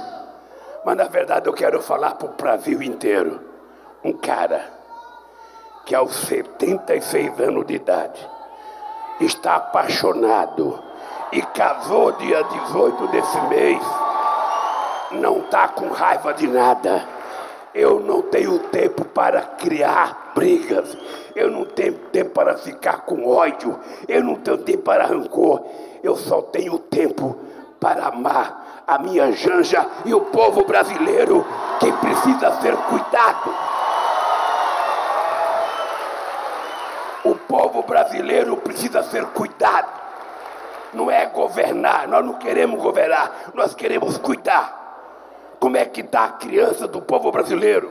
mas 0.85 0.95
na 0.95 1.05
verdade 1.05 1.47
eu 1.49 1.53
quero 1.53 1.81
falar 1.81 2.15
para 2.15 2.29
o 2.29 2.33
Brasil 2.33 2.81
inteiro. 2.81 3.41
Um 4.01 4.13
cara 4.13 4.71
que 5.85 5.93
aos 5.93 6.15
76 6.15 7.39
anos 7.41 7.65
de 7.65 7.75
idade 7.75 8.34
está 9.19 9.55
apaixonado 9.55 10.79
e 11.31 11.41
casou 11.41 12.11
dia 12.13 12.43
18 12.43 13.07
desse 13.07 13.41
mês, 13.47 13.81
não 15.11 15.39
está 15.39 15.67
com 15.67 15.89
raiva 15.89 16.33
de 16.33 16.47
nada. 16.47 17.05
Eu 17.73 17.99
não 17.99 18.21
tenho 18.21 18.57
tempo 18.69 19.03
para 19.03 19.41
criar 19.41 20.31
brigas. 20.33 20.97
Eu 21.35 21.51
não 21.51 21.65
tenho 21.65 21.93
tempo 22.11 22.31
para 22.31 22.57
ficar 22.57 23.01
com 23.01 23.27
ódio. 23.27 23.77
Eu 24.07 24.23
não 24.23 24.35
tenho 24.35 24.57
tempo 24.59 24.83
para 24.83 25.05
rancor. 25.05 25.61
Eu 26.01 26.15
só 26.15 26.41
tenho 26.41 26.79
tempo 26.79 27.37
para 27.79 28.07
amar 28.07 28.83
a 28.87 28.97
minha 28.97 29.31
Janja 29.33 29.85
e 30.05 30.13
o 30.13 30.21
povo 30.21 30.63
brasileiro 30.63 31.45
que 31.79 31.91
precisa 31.91 32.61
ser 32.61 32.77
cuidado. 32.77 33.53
Povo 37.55 37.83
brasileiro 37.83 38.57
precisa 38.57 39.01
ser 39.01 39.25
cuidado. 39.27 39.87
Não 40.93 41.09
é 41.09 41.25
governar, 41.25 42.05
nós 42.05 42.25
não 42.25 42.33
queremos 42.33 42.81
governar, 42.81 43.51
nós 43.53 43.73
queremos 43.73 44.17
cuidar. 44.17 44.83
Como 45.57 45.77
é 45.77 45.85
que 45.85 46.01
está 46.01 46.25
a 46.25 46.31
criança 46.33 46.85
do 46.85 47.01
povo 47.01 47.31
brasileiro? 47.31 47.89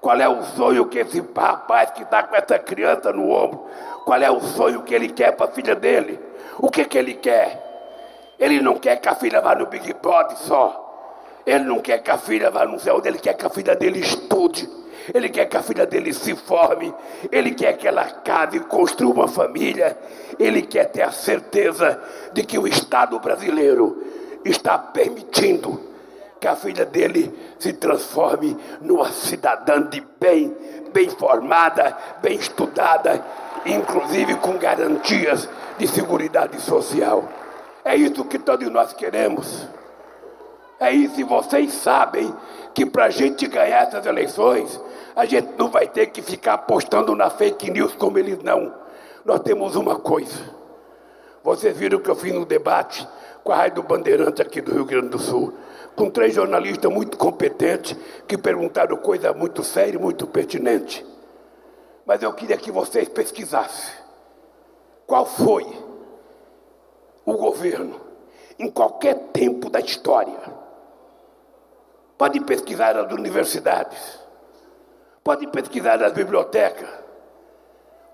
Qual 0.00 0.18
é 0.18 0.26
o 0.26 0.42
sonho 0.42 0.86
que 0.86 0.98
esse 0.98 1.22
rapaz 1.36 1.90
que 1.90 2.02
está 2.02 2.22
com 2.22 2.34
essa 2.34 2.58
criança 2.58 3.12
no 3.12 3.30
ombro, 3.30 3.66
qual 4.06 4.20
é 4.20 4.30
o 4.30 4.40
sonho 4.40 4.82
que 4.82 4.94
ele 4.94 5.10
quer 5.10 5.32
para 5.32 5.46
a 5.46 5.52
filha 5.52 5.74
dele? 5.74 6.18
O 6.58 6.70
que, 6.70 6.86
que 6.86 6.96
ele 6.96 7.14
quer? 7.14 8.34
Ele 8.38 8.60
não 8.62 8.76
quer 8.76 8.96
que 8.96 9.08
a 9.08 9.14
filha 9.14 9.42
vá 9.42 9.54
no 9.54 9.66
Big 9.66 9.92
Brother 9.94 10.38
só. 10.38 10.78
Ele 11.44 11.64
não 11.64 11.80
quer 11.80 11.98
que 11.98 12.10
a 12.10 12.16
filha 12.16 12.50
vá 12.50 12.64
no 12.64 12.80
céu, 12.80 13.00
ele 13.04 13.18
quer 13.18 13.34
que 13.34 13.44
a 13.44 13.50
filha 13.50 13.76
dele 13.76 14.00
estude. 14.00 14.68
Ele 15.12 15.28
quer 15.28 15.46
que 15.46 15.56
a 15.56 15.62
filha 15.62 15.86
dele 15.86 16.12
se 16.12 16.34
forme. 16.34 16.92
Ele 17.30 17.52
quer 17.54 17.76
que 17.76 17.88
ela 17.88 18.04
case 18.04 18.56
e 18.56 18.60
construa 18.60 19.12
uma 19.12 19.28
família. 19.28 19.96
Ele 20.38 20.62
quer 20.62 20.86
ter 20.86 21.02
a 21.02 21.10
certeza 21.10 22.00
de 22.32 22.44
que 22.44 22.58
o 22.58 22.66
Estado 22.66 23.18
brasileiro 23.18 24.02
está 24.44 24.78
permitindo 24.78 25.92
que 26.40 26.48
a 26.48 26.56
filha 26.56 26.84
dele 26.84 27.32
se 27.58 27.72
transforme 27.72 28.56
numa 28.80 29.12
cidadã 29.12 29.80
de 29.80 30.04
bem, 30.18 30.52
bem 30.92 31.08
formada, 31.08 31.96
bem 32.20 32.36
estudada, 32.36 33.24
inclusive 33.64 34.34
com 34.36 34.58
garantias 34.58 35.48
de 35.78 35.86
segurança 35.86 36.58
social. 36.58 37.28
É 37.84 37.94
isso 37.94 38.24
que 38.24 38.40
todos 38.40 38.68
nós 38.70 38.92
queremos. 38.92 39.68
É 40.80 40.90
isso, 40.90 41.20
e 41.20 41.22
vocês 41.22 41.72
sabem 41.74 42.34
que 42.74 42.84
para 42.84 43.04
a 43.04 43.10
gente 43.10 43.46
ganhar 43.46 43.84
essas 43.84 44.04
eleições, 44.04 44.80
a 45.14 45.24
gente 45.24 45.52
não 45.58 45.68
vai 45.68 45.86
ter 45.86 46.06
que 46.06 46.22
ficar 46.22 46.54
apostando 46.54 47.14
na 47.14 47.30
fake 47.30 47.70
news 47.70 47.94
como 47.94 48.18
eles 48.18 48.38
não. 48.42 48.74
Nós 49.24 49.40
temos 49.40 49.76
uma 49.76 49.98
coisa. 49.98 50.38
Vocês 51.42 51.76
viram 51.76 51.98
que 51.98 52.08
eu 52.08 52.14
fiz 52.14 52.32
no 52.32 52.44
debate 52.44 53.06
com 53.42 53.52
a 53.52 53.56
Rádio 53.56 53.82
Bandeirante 53.82 54.40
aqui 54.40 54.60
do 54.60 54.72
Rio 54.72 54.84
Grande 54.84 55.08
do 55.08 55.18
Sul, 55.18 55.52
com 55.96 56.08
três 56.08 56.34
jornalistas 56.34 56.90
muito 56.90 57.16
competentes 57.16 57.96
que 58.26 58.38
perguntaram 58.38 58.96
coisa 58.96 59.32
muito 59.32 59.62
séria 59.62 59.96
e 59.96 60.00
muito 60.00 60.26
pertinente. 60.26 61.04
Mas 62.06 62.22
eu 62.22 62.32
queria 62.32 62.56
que 62.56 62.70
vocês 62.70 63.08
pesquisassem 63.08 63.94
qual 65.06 65.26
foi 65.26 65.66
o 67.24 67.34
governo 67.34 68.00
em 68.58 68.70
qualquer 68.70 69.14
tempo 69.32 69.68
da 69.68 69.80
história. 69.80 70.38
Pode 72.16 72.40
pesquisar 72.40 72.94
nas 72.94 73.12
universidades, 73.12 74.21
pode 75.24 75.46
pesquisar 75.48 75.98
nas 75.98 76.12
bibliotecas. 76.12 76.88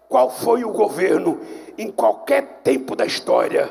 Qual 0.09 0.31
foi 0.31 0.65
o 0.65 0.73
governo 0.73 1.41
em 1.77 1.91
qualquer 1.91 2.61
tempo 2.63 2.97
da 2.97 3.05
história 3.05 3.71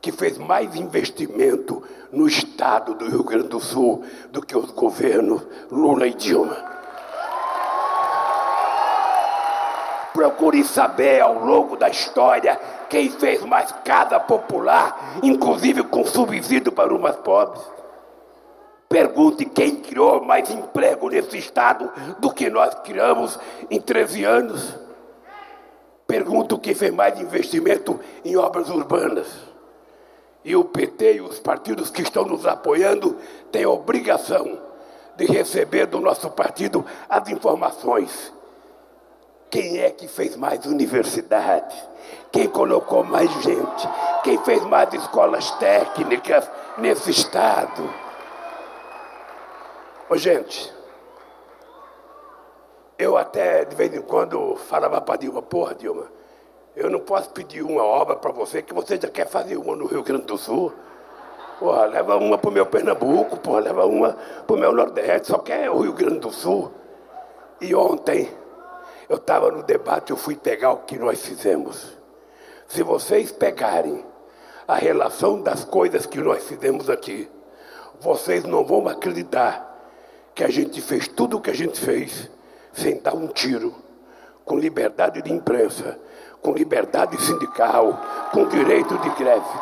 que 0.00 0.12
fez 0.12 0.38
mais 0.38 0.76
investimento 0.76 1.82
no 2.12 2.26
estado 2.26 2.94
do 2.94 3.08
Rio 3.08 3.24
Grande 3.24 3.48
do 3.48 3.60
Sul 3.60 4.04
do 4.30 4.42
que 4.42 4.56
os 4.56 4.70
governos 4.70 5.42
Lula 5.70 6.06
e 6.06 6.14
Dilma? 6.14 6.76
Procure 10.12 10.64
saber 10.64 11.20
ao 11.20 11.44
longo 11.44 11.76
da 11.76 11.90
história 11.90 12.58
quem 12.88 13.10
fez 13.10 13.42
mais 13.42 13.70
casa 13.84 14.18
popular, 14.18 15.18
inclusive 15.22 15.82
com 15.82 16.04
subsídio 16.06 16.72
para 16.72 16.94
os 16.94 17.00
mais 17.00 17.16
pobres. 17.16 17.62
Pergunte 18.88 19.44
quem 19.44 19.76
criou 19.76 20.24
mais 20.24 20.50
emprego 20.50 21.08
nesse 21.08 21.38
estado 21.38 21.90
do 22.18 22.32
que 22.32 22.48
nós 22.48 22.74
criamos 22.84 23.38
em 23.70 23.80
13 23.80 24.24
anos. 24.24 24.74
Pergunto 26.06 26.58
quem 26.58 26.74
fez 26.74 26.94
mais 26.94 27.18
investimento 27.20 27.98
em 28.24 28.36
obras 28.36 28.68
urbanas. 28.68 29.26
E 30.44 30.54
o 30.54 30.64
PT 30.64 31.14
e 31.14 31.20
os 31.20 31.40
partidos 31.40 31.90
que 31.90 32.02
estão 32.02 32.24
nos 32.24 32.46
apoiando 32.46 33.16
têm 33.50 33.64
a 33.64 33.70
obrigação 33.70 34.60
de 35.16 35.26
receber 35.26 35.86
do 35.86 35.98
nosso 35.98 36.30
partido 36.30 36.84
as 37.08 37.28
informações 37.28 38.32
quem 39.50 39.78
é 39.78 39.90
que 39.90 40.08
fez 40.08 40.36
mais 40.36 40.66
universidades? 40.66 41.76
Quem 42.32 42.48
colocou 42.48 43.04
mais 43.04 43.30
gente? 43.42 43.88
Quem 44.22 44.38
fez 44.38 44.62
mais 44.64 44.92
escolas 44.92 45.50
técnicas 45.52 46.50
nesse 46.78 47.10
estado? 47.10 47.88
Ô, 50.08 50.16
gente, 50.16 50.72
eu 52.96 53.16
até 53.16 53.64
de 53.64 53.74
vez 53.74 53.92
em 53.92 54.00
quando 54.00 54.54
falava 54.54 55.00
para 55.00 55.16
Dilma, 55.16 55.42
porra, 55.42 55.74
Dilma, 55.74 56.06
eu 56.76 56.88
não 56.88 57.00
posso 57.00 57.30
pedir 57.30 57.62
uma 57.62 57.82
obra 57.82 58.14
para 58.14 58.30
você 58.30 58.62
que 58.62 58.72
você 58.72 59.00
já 59.00 59.08
quer 59.08 59.26
fazer 59.26 59.56
uma 59.56 59.74
no 59.74 59.86
Rio 59.86 60.04
Grande 60.04 60.26
do 60.26 60.38
Sul. 60.38 60.72
Porra, 61.58 61.86
leva 61.86 62.16
uma 62.18 62.38
para 62.38 62.50
o 62.50 62.52
meu 62.52 62.64
Pernambuco, 62.66 63.36
porra, 63.38 63.58
leva 63.58 63.84
uma 63.84 64.12
para 64.46 64.54
o 64.54 64.56
meu 64.56 64.70
Nordeste, 64.70 65.26
só 65.26 65.38
quer 65.38 65.68
o 65.72 65.80
Rio 65.80 65.92
Grande 65.92 66.20
do 66.20 66.30
Sul. 66.30 66.70
E 67.60 67.74
ontem, 67.74 68.30
eu 69.08 69.16
estava 69.16 69.50
no 69.50 69.64
debate, 69.64 70.12
eu 70.12 70.16
fui 70.16 70.36
pegar 70.36 70.70
o 70.70 70.78
que 70.84 70.96
nós 70.96 71.20
fizemos. 71.26 71.96
Se 72.68 72.80
vocês 72.84 73.32
pegarem 73.32 74.04
a 74.68 74.76
relação 74.76 75.42
das 75.42 75.64
coisas 75.64 76.06
que 76.06 76.18
nós 76.20 76.44
fizemos 76.44 76.88
aqui, 76.88 77.28
vocês 77.98 78.44
não 78.44 78.64
vão 78.64 78.86
acreditar 78.86 79.65
que 80.36 80.44
a 80.44 80.50
gente 80.50 80.82
fez 80.82 81.08
tudo 81.08 81.38
o 81.38 81.40
que 81.40 81.50
a 81.50 81.54
gente 81.54 81.80
fez 81.80 82.30
sem 82.70 83.00
dar 83.00 83.14
um 83.14 83.26
tiro, 83.26 83.74
com 84.44 84.58
liberdade 84.58 85.22
de 85.22 85.32
imprensa, 85.32 85.98
com 86.42 86.52
liberdade 86.52 87.18
sindical, 87.22 87.98
com 88.32 88.46
direito 88.46 88.98
de 88.98 89.08
greve. 89.14 89.58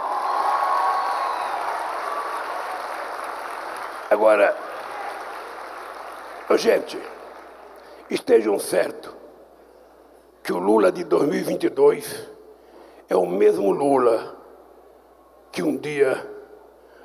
Agora, 4.11 4.57
gente, 6.57 6.99
estejam 8.11 8.59
certos 8.59 9.13
que 10.43 10.53
o 10.53 10.59
Lula 10.59 10.91
de 10.91 11.05
2022 11.05 12.29
é 13.09 13.15
o 13.15 13.27
mesmo 13.27 13.71
Lula 13.71 14.37
que 15.53 15.63
um 15.63 15.77
dia 15.77 16.29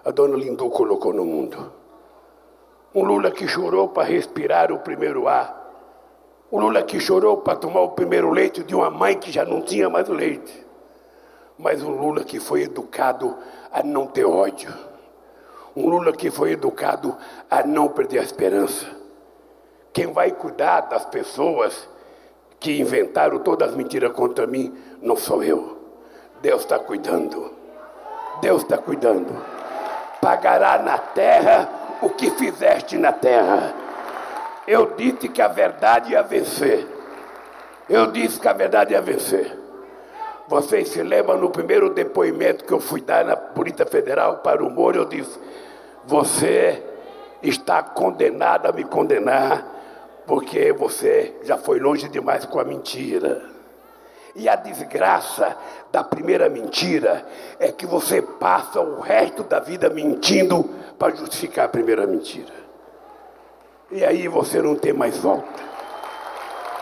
a 0.04 0.10
dona 0.10 0.36
Lindu 0.36 0.72
colocou 0.72 1.14
no 1.14 1.24
mundo. 1.24 1.79
Um 2.94 3.04
Lula 3.04 3.30
que 3.30 3.48
chorou 3.48 3.90
para 3.90 4.08
respirar 4.08 4.72
o 4.72 4.80
primeiro 4.80 5.28
ar. 5.28 5.56
Um 6.52 6.60
Lula 6.60 6.82
que 6.82 7.00
chorou 7.00 7.38
para 7.38 7.56
tomar 7.56 7.82
o 7.82 7.90
primeiro 7.90 8.32
leite 8.32 8.64
de 8.64 8.74
uma 8.74 8.90
mãe 8.90 9.16
que 9.16 9.32
já 9.32 9.46
não 9.46 9.62
tinha 9.62 9.88
mais 9.88 10.10
leite. 10.10 10.66
Mas 11.56 11.84
um 11.84 11.92
Lula 11.92 12.24
que 12.24 12.40
foi 12.40 12.64
educado 12.64 13.38
a 13.72 13.84
não 13.84 14.08
ter 14.08 14.26
ódio. 14.26 14.74
Um 15.76 15.88
Lula 15.88 16.12
que 16.12 16.32
foi 16.32 16.54
educado 16.54 17.16
a 17.50 17.62
não 17.62 17.90
perder 17.90 18.20
a 18.20 18.24
esperança. 18.24 18.88
Quem 19.94 20.08
vai 20.08 20.32
cuidar 20.32 20.82
das 20.82 21.06
pessoas 21.06 21.88
que 22.60 22.80
inventaram 22.82 23.38
todas 23.40 23.70
as 23.70 23.76
mentiras 23.76 24.12
contra 24.14 24.48
mim, 24.48 24.76
não 25.00 25.16
sou 25.16 25.44
eu. 25.44 25.78
Deus 26.42 26.62
está 26.62 26.80
cuidando. 26.80 27.54
Deus 28.42 28.64
está 28.64 28.80
cuidando. 28.80 29.32
Pagará 30.20 30.80
na 30.80 30.98
terra 30.98 31.79
o 32.02 32.10
que 32.10 32.32
fizeste 32.32 32.98
na 32.98 33.12
terra. 33.12 33.74
Eu 34.68 34.94
disse 34.96 35.28
que 35.30 35.42
a 35.42 35.48
verdade 35.48 36.12
ia 36.12 36.22
vencer. 36.22 36.88
Eu 37.90 38.12
disse 38.12 38.40
que 38.40 38.48
a 38.48 38.54
verdade 38.54 38.94
ia 38.94 39.02
vencer. 39.02 39.58
Vocês 40.48 40.90
se 40.90 41.02
lembram 41.04 41.38
no 41.38 41.50
primeiro 41.50 41.90
depoimento 41.94 42.64
que 42.64 42.74
eu 42.74 42.80
fui 42.80 43.02
dar 43.02 43.24
na 43.24 43.36
Polícia 43.36 43.86
Federal 43.86 44.38
para 44.38 44.64
o 44.64 44.70
Moro, 44.70 44.98
eu 44.98 45.06
disse: 45.06 45.40
Você 46.06 46.84
está 47.42 47.84
condenado 47.84 48.66
a 48.68 48.72
me 48.72 48.84
condenar, 48.84 49.66
porque 50.26 50.74
você 50.74 51.36
já 51.44 51.58
foi 51.58 51.80
longe 51.80 52.10
demais 52.10 52.46
com 52.46 52.60
a 52.60 52.64
mentira. 52.64 53.59
E 54.36 54.48
a 54.48 54.56
desgraça 54.56 55.58
da 55.92 56.04
primeira 56.04 56.48
mentira 56.50 57.26
é 57.60 57.72
que 57.72 57.86
você 57.86 58.22
passa 58.22 58.80
o 58.80 59.00
resto 59.00 59.44
da 59.44 59.60
vida 59.60 59.90
mentindo 59.90 60.70
para 60.98 61.16
justificar 61.16 61.66
a 61.66 61.70
primeira 61.70 62.06
mentira. 62.06 62.54
E 63.92 64.06
aí 64.06 64.28
você 64.28 64.62
não 64.62 64.76
tem 64.76 64.94
mais 64.94 65.18
volta. 65.18 65.64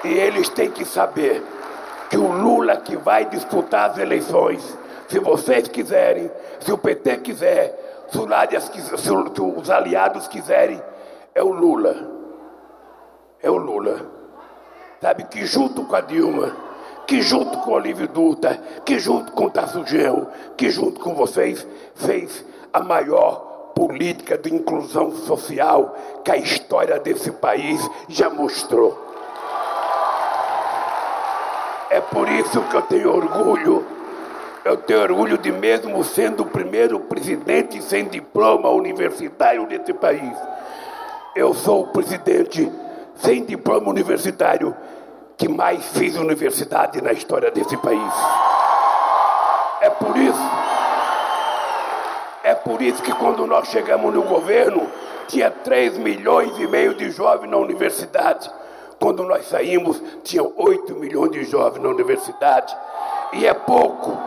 E 0.03 0.09
eles 0.09 0.49
têm 0.49 0.69
que 0.69 0.83
saber 0.85 1.41
que 2.09 2.17
o 2.17 2.31
Lula 2.31 2.77
que 2.77 2.95
vai 2.95 3.25
disputar 3.25 3.91
as 3.91 3.97
eleições, 3.97 4.77
se 5.07 5.19
vocês 5.19 5.67
quiserem, 5.67 6.29
se 6.59 6.71
o 6.71 6.77
PT 6.77 7.17
quiser, 7.17 8.05
se, 8.09 8.97
se 8.97 9.11
os 9.11 9.69
aliados 9.69 10.27
quiserem, 10.27 10.81
é 11.33 11.41
o 11.41 11.51
Lula. 11.51 11.95
É 13.41 13.49
o 13.49 13.57
Lula. 13.57 14.01
Sabe 15.01 15.23
que 15.25 15.45
junto 15.45 15.85
com 15.85 15.95
a 15.95 16.01
Dilma, 16.01 16.55
que 17.07 17.21
junto 17.21 17.57
com 17.59 17.71
Olívio 17.71 18.07
Dutra, 18.07 18.61
que 18.85 18.99
junto 18.99 19.31
com 19.31 19.49
Tasso 19.49 19.85
Gel, 19.87 20.27
que 20.57 20.69
junto 20.69 20.99
com 20.99 21.15
vocês, 21.15 21.65
fez 21.95 22.45
a 22.73 22.81
maior 22.81 23.71
política 23.73 24.37
de 24.37 24.53
inclusão 24.53 25.11
social 25.11 25.95
que 26.23 26.31
a 26.31 26.37
história 26.37 26.99
desse 26.99 27.31
país 27.31 27.79
já 28.09 28.29
mostrou. 28.29 29.05
É 31.89 32.01
por 32.01 32.27
isso 32.27 32.61
que 32.63 32.75
eu 32.75 32.81
tenho 32.81 33.15
orgulho. 33.15 33.85
Eu 34.65 34.75
tenho 34.75 35.01
orgulho 35.01 35.37
de 35.37 35.51
mesmo 35.51 36.03
sendo 36.03 36.43
o 36.43 36.47
primeiro 36.47 36.99
presidente 36.99 37.81
sem 37.81 38.05
diploma 38.05 38.69
universitário 38.69 39.65
desse 39.65 39.93
país. 39.93 40.37
Eu 41.33 41.53
sou 41.53 41.83
o 41.83 41.87
presidente 41.87 42.69
sem 43.15 43.45
diploma 43.45 43.89
universitário 43.89 44.75
que 45.38 45.47
mais 45.47 45.85
fez 45.89 46.17
universidade 46.17 47.01
na 47.01 47.13
história 47.13 47.51
desse 47.51 47.77
país. 47.77 48.13
É 49.81 49.89
por 49.89 50.17
isso. 50.17 50.49
É 52.43 52.55
por 52.55 52.81
isso 52.81 53.03
que 53.03 53.13
quando 53.13 53.45
nós 53.45 53.67
chegamos 53.67 54.13
no 54.13 54.23
governo, 54.23 54.89
tinha 55.27 55.51
3 55.51 55.97
milhões 55.97 56.57
e 56.57 56.65
meio 56.65 56.95
de 56.95 57.11
jovens 57.11 57.51
na 57.51 57.57
universidade. 57.57 58.49
Quando 58.99 59.23
nós 59.23 59.45
saímos, 59.47 60.01
tinham 60.23 60.51
8 60.57 60.95
milhões 60.95 61.31
de 61.31 61.43
jovens 61.43 61.83
na 61.83 61.89
universidade. 61.89 62.75
E 63.33 63.45
é 63.45 63.53
pouco, 63.53 64.17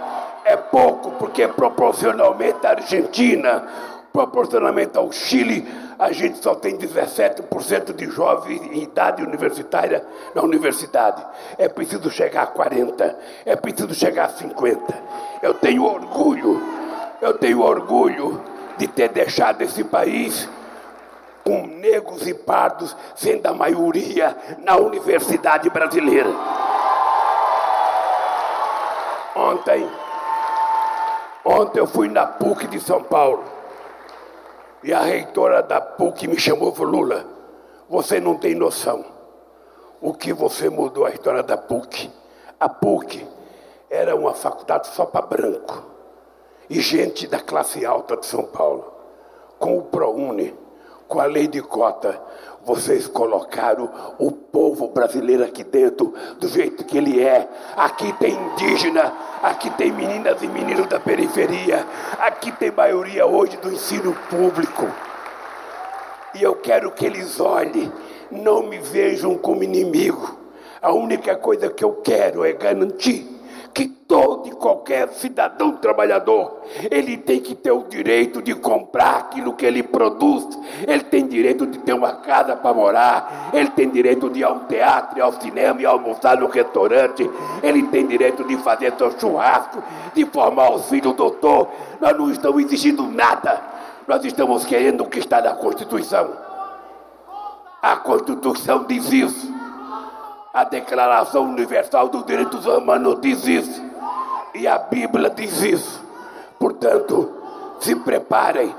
é 0.45 0.57
pouco, 0.57 1.11
porque 1.13 1.49
proporcionalmente 1.49 2.65
à 2.65 2.71
Argentina, 2.71 3.67
proporcionalmente 4.13 4.97
ao 4.97 5.11
Chile, 5.11 5.67
a 6.01 6.13
gente 6.13 6.39
só 6.39 6.55
tem 6.55 6.79
17% 6.79 7.95
de 7.95 8.07
jovens 8.07 8.63
em 8.73 8.85
idade 8.85 9.23
universitária 9.23 10.03
na 10.35 10.41
universidade. 10.41 11.23
É 11.59 11.69
preciso 11.69 12.11
chegar 12.11 12.45
a 12.45 12.47
40, 12.47 13.19
é 13.45 13.55
preciso 13.55 13.95
chegar 13.95 14.25
a 14.25 14.29
50. 14.31 14.95
Eu 15.43 15.53
tenho 15.53 15.85
orgulho, 15.85 16.59
eu 17.21 17.35
tenho 17.35 17.61
orgulho 17.61 18.43
de 18.79 18.89
ter 18.89 19.11
deixado 19.11 19.61
esse 19.61 19.85
país 19.85 20.49
com 21.45 21.67
negros 21.67 22.27
e 22.27 22.33
pardos 22.33 22.97
sendo 23.15 23.47
a 23.47 23.53
maioria 23.53 24.35
na 24.61 24.79
universidade 24.79 25.69
brasileira. 25.69 26.31
Ontem, 29.37 29.87
ontem 31.45 31.79
eu 31.79 31.87
fui 31.87 32.09
na 32.09 32.27
PUC 32.27 32.67
de 32.69 32.81
São 32.81 33.03
Paulo 33.03 33.60
e 34.83 34.93
a 34.93 35.01
reitora 35.01 35.63
da 35.63 35.81
PUC 35.81 36.27
me 36.27 36.39
chamou 36.39 36.73
e 36.73 36.77
falou: 36.77 37.01
Lula, 37.03 37.27
você 37.89 38.21
não 38.21 38.37
tem 38.37 38.55
noção 38.55 39.05
o 40.01 40.15
que 40.15 40.33
você 40.33 40.71
mudou 40.71 41.05
a 41.05 41.11
história 41.11 41.43
da 41.43 41.57
PUC. 41.57 42.11
A 42.59 42.69
PUC 42.69 43.27
era 43.91 44.17
uma 44.17 44.33
faculdade 44.33 44.89
só 44.89 45.05
para 45.05 45.27
branco 45.27 45.85
e 46.69 46.81
gente 46.81 47.27
da 47.27 47.41
classe 47.41 47.85
alta 47.85 48.17
de 48.17 48.25
São 48.25 48.45
Paulo. 48.45 48.95
Com 49.59 49.77
o 49.77 49.83
ProUni, 49.83 50.57
com 51.07 51.21
a 51.21 51.27
lei 51.27 51.47
de 51.47 51.61
cota, 51.61 52.21
vocês 52.65 53.07
colocaram 53.07 53.91
o 54.19 54.31
povo 54.31 54.89
brasileiro 54.89 55.45
aqui 55.45 55.65
dentro 55.65 56.15
do 56.39 56.49
jeito 56.49 56.85
que 56.85 56.99
ele 56.99 57.21
é. 57.21 57.49
Aqui 57.77 58.13
tem 58.15 58.33
indígena, 58.35 59.13
aqui 59.43 59.71
tem 59.71 59.91
meninas 59.91 60.43
e 60.43 60.47
meninos 60.47 60.87
da 60.87 61.01
periferia, 61.01 61.87
aqui 62.19 62.53
tem 62.53 62.71
maioria 62.71 63.27
hoje 63.27 63.57
do 63.57 63.73
ensino 63.73 64.15
público. 64.29 64.87
E 66.35 66.43
eu 66.43 66.55
quero 66.57 66.93
que 66.93 67.07
eles 67.07 67.41
olhem, 67.41 67.91
não 68.31 68.63
me 68.63 68.79
vejam 68.79 69.37
como 69.37 69.65
inimigo. 69.65 70.39
A 70.83 70.93
única 70.93 71.37
coisa 71.37 71.69
que 71.69 71.85
eu 71.85 71.95
quero 71.97 72.45
é 72.45 72.53
garantir 72.53 73.40
todo 74.11 74.57
qualquer 74.57 75.09
cidadão 75.11 75.71
trabalhador, 75.73 76.63
ele 76.91 77.17
tem 77.17 77.41
que 77.41 77.55
ter 77.55 77.71
o 77.71 77.85
direito 77.85 78.43
de 78.43 78.57
comprar 78.57 79.19
aquilo 79.19 79.55
que 79.55 79.65
ele 79.65 79.85
produz, 79.85 80.47
ele 80.87 81.05
tem 81.05 81.27
direito 81.29 81.65
de 81.65 81.79
ter 81.79 81.93
uma 81.93 82.15
casa 82.15 82.57
para 82.57 82.75
morar, 82.75 83.51
ele 83.53 83.71
tem 83.71 83.89
direito 83.89 84.29
de 84.29 84.41
ir 84.41 84.45
ao 84.45 84.61
teatro, 84.61 85.23
ao 85.23 85.33
cinema 85.35 85.81
e 85.81 85.87
almoçar 85.87 86.37
no 86.39 86.49
restaurante, 86.49 87.31
ele 87.63 87.85
tem 87.85 88.05
direito 88.05 88.43
de 88.43 88.57
fazer 88.57 88.93
seu 88.99 89.17
churrasco, 89.17 89.81
de 90.13 90.27
formar 90.27 90.73
os 90.73 90.89
filhos 90.89 91.15
doutor. 91.15 91.69
Nós 92.01 92.19
não 92.19 92.33
estamos 92.33 92.65
exigindo 92.65 93.05
nada, 93.05 93.61
nós 94.09 94.25
estamos 94.25 94.65
querendo 94.65 95.05
o 95.05 95.09
que 95.09 95.21
está 95.21 95.41
na 95.41 95.55
Constituição. 95.55 96.31
A 97.81 97.95
Constituição 97.97 98.85
diz 98.89 99.13
isso. 99.13 99.55
A 100.53 100.65
Declaração 100.65 101.45
Universal 101.45 102.09
dos 102.09 102.27
Direitos 102.27 102.67
Humanos 102.67 103.21
diz 103.21 103.47
isso. 103.47 103.90
E 104.55 104.67
a 104.67 104.79
Bíblia 104.79 105.31
diz 105.31 105.63
isso. 105.63 106.05
Portanto, 106.59 107.33
se 107.81 107.95
preparem. 107.97 108.75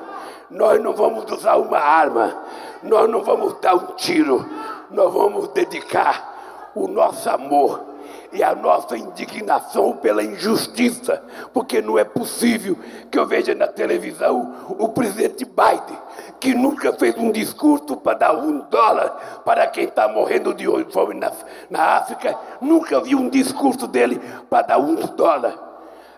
Nós 0.49 0.82
não 0.82 0.93
vamos 0.93 1.32
usar 1.32 1.55
uma 1.55 1.80
arma, 1.80 2.36
nós 2.84 3.09
não 3.09 3.24
vamos 3.24 3.55
dar 3.61 3.74
um 3.74 3.95
tiro, 3.95 4.45
nós 4.89 5.13
vamos 5.13 5.47
dedicar 5.49 6.72
o 6.76 6.89
nosso 6.89 7.30
amor 7.30 7.90
e 8.32 8.43
a 8.43 8.55
nossa 8.55 8.97
indignação 8.97 9.93
pela 9.93 10.23
injustiça, 10.23 11.21
porque 11.53 11.82
não 11.82 11.99
é 11.99 12.03
possível 12.03 12.77
que 13.09 13.19
eu 13.19 13.25
veja 13.25 13.53
na 13.53 13.67
televisão 13.67 14.75
o 14.79 14.89
presidente 14.89 15.45
Biden, 15.45 15.97
que 16.39 16.53
nunca 16.53 16.93
fez 16.93 17.15
um 17.17 17.32
discurso 17.32 17.97
para 17.97 18.17
dar 18.17 18.36
um 18.36 18.59
dólar 18.69 19.41
para 19.43 19.67
quem 19.67 19.86
está 19.86 20.07
morrendo 20.07 20.53
de 20.53 20.65
fome 20.91 21.13
na, 21.15 21.32
na 21.69 21.97
África, 21.97 22.38
nunca 22.61 23.01
vi 23.01 23.15
um 23.15 23.29
discurso 23.29 23.88
dele 23.88 24.21
para 24.49 24.67
dar 24.67 24.77
um 24.77 24.95
dólar, 24.95 25.57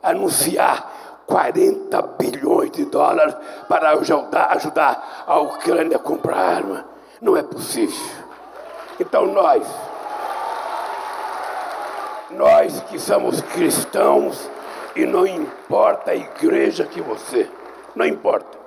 anunciar 0.01 1.23
40 1.25 2.01
bilhões 2.19 2.71
de 2.71 2.85
dólares 2.85 3.35
para 3.67 3.91
ajudar, 3.91 4.51
ajudar 4.51 5.23
a 5.25 5.39
Ucrânia 5.39 5.97
a 5.97 5.99
comprar 5.99 6.37
arma. 6.37 6.85
Não 7.21 7.37
é 7.37 7.41
possível. 7.41 7.95
Então 8.99 9.25
nós 9.27 9.65
nós 12.37 12.81
que 12.89 12.99
somos 12.99 13.41
cristãos, 13.41 14.49
e 14.95 15.05
não 15.05 15.25
importa 15.25 16.11
a 16.11 16.15
igreja 16.15 16.85
que 16.85 17.01
você, 17.01 17.49
não 17.95 18.05
importa. 18.05 18.57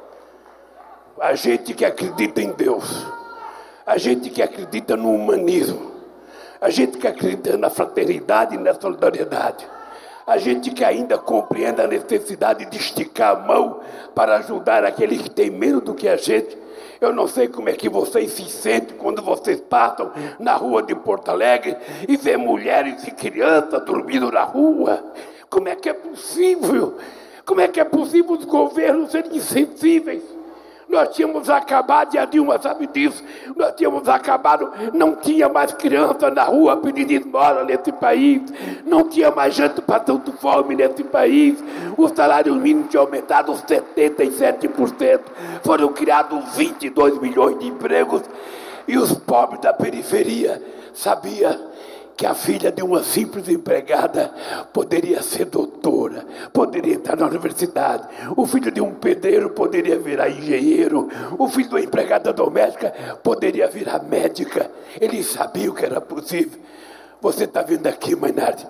A 1.20 1.34
gente 1.34 1.72
que 1.72 1.84
acredita 1.84 2.42
em 2.42 2.52
Deus, 2.52 3.06
a 3.86 3.96
gente 3.96 4.28
que 4.30 4.42
acredita 4.42 4.96
no 4.96 5.14
humanismo, 5.14 5.92
a 6.60 6.68
gente 6.70 6.98
que 6.98 7.06
acredita 7.06 7.56
na 7.56 7.70
fraternidade 7.70 8.54
e 8.54 8.58
na 8.58 8.74
solidariedade, 8.74 9.66
a 10.26 10.38
gente 10.38 10.70
que 10.70 10.84
ainda 10.84 11.16
compreende 11.16 11.80
a 11.80 11.86
necessidade 11.86 12.66
de 12.66 12.76
esticar 12.76 13.36
a 13.36 13.38
mão 13.38 13.80
para 14.14 14.36
ajudar 14.38 14.84
aqueles 14.84 15.22
que 15.22 15.30
têm 15.30 15.50
menos 15.50 15.82
do 15.82 15.94
que 15.94 16.08
a 16.08 16.16
gente, 16.16 16.58
eu 17.06 17.12
não 17.12 17.28
sei 17.28 17.48
como 17.48 17.68
é 17.68 17.72
que 17.72 17.88
vocês 17.88 18.32
se 18.32 18.44
sentem 18.48 18.96
quando 18.96 19.22
vocês 19.22 19.60
passam 19.60 20.10
na 20.38 20.54
rua 20.54 20.82
de 20.82 20.94
Porto 20.94 21.30
Alegre 21.30 21.76
e 22.08 22.16
vê 22.16 22.36
mulheres 22.36 23.06
e 23.06 23.10
crianças 23.10 23.84
dormindo 23.84 24.30
na 24.30 24.42
rua. 24.42 25.02
Como 25.48 25.68
é 25.68 25.76
que 25.76 25.88
é 25.88 25.94
possível? 25.94 26.98
Como 27.44 27.60
é 27.60 27.68
que 27.68 27.78
é 27.78 27.84
possível 27.84 28.32
os 28.32 28.44
governos 28.44 29.12
serem 29.12 29.36
insensíveis? 29.36 30.35
Nós 30.88 31.08
tínhamos 31.14 31.50
acabado, 31.50 32.14
e 32.14 32.18
a 32.18 32.24
Dilma 32.24 32.60
sabe 32.62 32.86
disso, 32.86 33.22
nós 33.56 33.74
tínhamos 33.74 34.08
acabado, 34.08 34.70
não 34.94 35.16
tinha 35.16 35.48
mais 35.48 35.72
criança 35.72 36.30
na 36.30 36.44
rua 36.44 36.76
pedindo 36.76 37.10
esmola 37.10 37.64
nesse 37.64 37.90
país, 37.90 38.40
não 38.84 39.08
tinha 39.08 39.32
mais 39.32 39.54
gente 39.54 39.80
passando 39.82 40.32
fome 40.32 40.76
nesse 40.76 41.02
país, 41.02 41.58
o 41.96 42.06
salário 42.08 42.54
mínimo 42.54 42.86
tinha 42.86 43.00
aumentado 43.00 43.52
77%, 43.52 45.20
foram 45.64 45.92
criados 45.92 46.56
22 46.56 47.20
milhões 47.20 47.58
de 47.58 47.66
empregos, 47.66 48.22
e 48.86 48.96
os 48.96 49.12
pobres 49.12 49.60
da 49.60 49.72
periferia 49.72 50.62
sabia 50.94 51.60
que 52.16 52.24
a 52.24 52.34
filha 52.34 52.72
de 52.72 52.82
uma 52.82 53.02
simples 53.02 53.48
empregada 53.48 54.32
poderia 54.72 55.22
ser 55.22 55.44
doutora, 55.46 56.24
poderia 56.52 56.94
entrar 56.94 57.16
na 57.16 57.26
universidade, 57.26 58.08
o 58.34 58.46
filho 58.46 58.70
de 58.70 58.80
um 58.80 58.94
pedreiro 58.94 59.50
poderia 59.50 59.98
virar 59.98 60.30
engenheiro, 60.30 61.08
o 61.38 61.46
filho 61.48 61.68
de 61.68 61.74
uma 61.74 61.80
empregada 61.82 62.32
doméstica 62.32 62.90
poderia 63.22 63.68
virar 63.68 64.02
médica. 64.02 64.70
Eles 64.98 65.26
sabiam 65.26 65.74
que 65.74 65.84
era 65.84 66.00
possível. 66.00 66.58
Você 67.20 67.44
está 67.44 67.62
vendo 67.62 67.86
aqui, 67.86 68.14
Mainardi, 68.14 68.66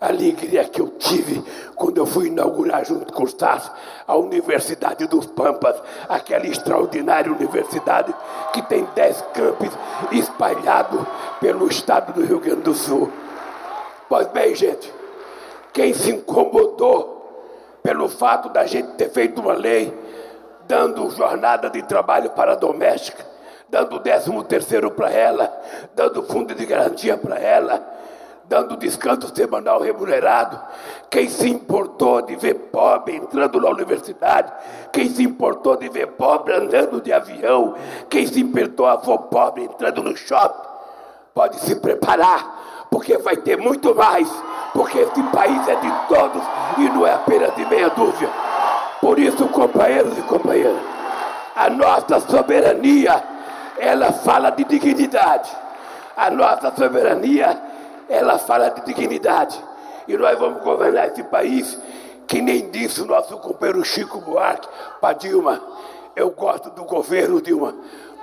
a 0.00 0.08
alegria 0.08 0.64
que 0.64 0.80
eu 0.80 0.88
tive 0.98 1.44
quando 1.76 1.98
eu 1.98 2.06
fui 2.06 2.28
inaugurar 2.28 2.84
junto 2.84 3.12
com 3.12 3.24
os 3.24 3.34
TAS 3.34 3.70
a 4.06 4.16
Universidade 4.16 5.06
dos 5.06 5.26
Pampas, 5.26 5.76
aquela 6.08 6.46
extraordinária 6.46 7.30
universidade 7.30 8.14
que 8.52 8.62
tem 8.62 8.88
dez 8.94 9.22
campos 9.34 9.68
espalhados 10.10 11.00
pelo 11.38 11.68
estado 11.68 12.14
do 12.14 12.24
Rio 12.24 12.40
Grande 12.40 12.62
do 12.62 12.74
Sul. 12.74 13.12
Pois 14.08 14.26
bem, 14.28 14.54
gente, 14.54 14.92
quem 15.72 15.92
se 15.92 16.10
incomodou 16.10 17.18
pelo 17.82 18.08
fato 18.08 18.48
da 18.48 18.66
gente 18.66 18.92
ter 18.92 19.10
feito 19.10 19.40
uma 19.40 19.54
lei 19.54 19.92
dando 20.66 21.10
jornada 21.10 21.68
de 21.68 21.82
trabalho 21.82 22.30
para 22.30 22.52
a 22.52 22.56
doméstica, 22.56 23.26
dando 23.68 23.98
décimo 23.98 24.44
terceiro 24.44 24.90
para 24.90 25.10
ela, 25.10 25.52
dando 25.94 26.22
fundo 26.22 26.54
de 26.54 26.64
garantia 26.64 27.16
para 27.16 27.38
ela, 27.38 27.99
dando 28.50 28.76
descanso 28.76 29.32
semanal 29.32 29.80
remunerado. 29.80 30.60
Quem 31.08 31.28
se 31.28 31.48
importou 31.48 32.20
de 32.20 32.34
ver 32.34 32.54
pobre 32.54 33.14
entrando 33.14 33.60
na 33.60 33.70
universidade, 33.70 34.52
quem 34.92 35.08
se 35.08 35.22
importou 35.22 35.76
de 35.76 35.88
ver 35.88 36.08
pobre 36.08 36.52
andando 36.52 37.00
de 37.00 37.12
avião, 37.12 37.76
quem 38.08 38.26
se 38.26 38.40
importou 38.40 38.86
a 38.86 38.96
ver 38.96 39.18
pobre 39.30 39.62
entrando 39.62 40.02
no 40.02 40.16
shopping, 40.16 40.68
pode 41.32 41.60
se 41.60 41.76
preparar, 41.76 42.88
porque 42.90 43.16
vai 43.18 43.36
ter 43.36 43.56
muito 43.56 43.94
mais, 43.94 44.28
porque 44.74 44.98
esse 44.98 45.22
país 45.22 45.68
é 45.68 45.76
de 45.76 45.92
todos 46.08 46.42
e 46.78 46.88
não 46.88 47.06
é 47.06 47.14
apenas 47.14 47.54
de 47.54 47.64
meia 47.66 47.88
dúzia. 47.90 48.28
Por 49.00 49.20
isso, 49.20 49.46
companheiros 49.46 50.18
e 50.18 50.22
companheiras, 50.22 50.82
a 51.54 51.70
nossa 51.70 52.18
soberania 52.18 53.22
ela 53.78 54.12
fala 54.12 54.50
de 54.50 54.64
dignidade. 54.64 55.50
A 56.16 56.30
nossa 56.30 56.74
soberania, 56.76 57.69
ela 58.10 58.38
fala 58.38 58.68
de 58.68 58.84
dignidade. 58.84 59.58
E 60.06 60.16
nós 60.16 60.38
vamos 60.38 60.62
governar 60.62 61.08
esse 61.08 61.22
país, 61.22 61.78
que 62.26 62.42
nem 62.42 62.68
disse 62.70 63.00
o 63.00 63.06
nosso 63.06 63.36
companheiro 63.38 63.84
Chico 63.84 64.20
Buarque 64.20 64.68
para 65.00 65.14
Dilma. 65.14 65.62
Eu 66.16 66.30
gosto 66.30 66.70
do 66.70 66.84
governo, 66.84 67.40
Dilma, 67.40 67.74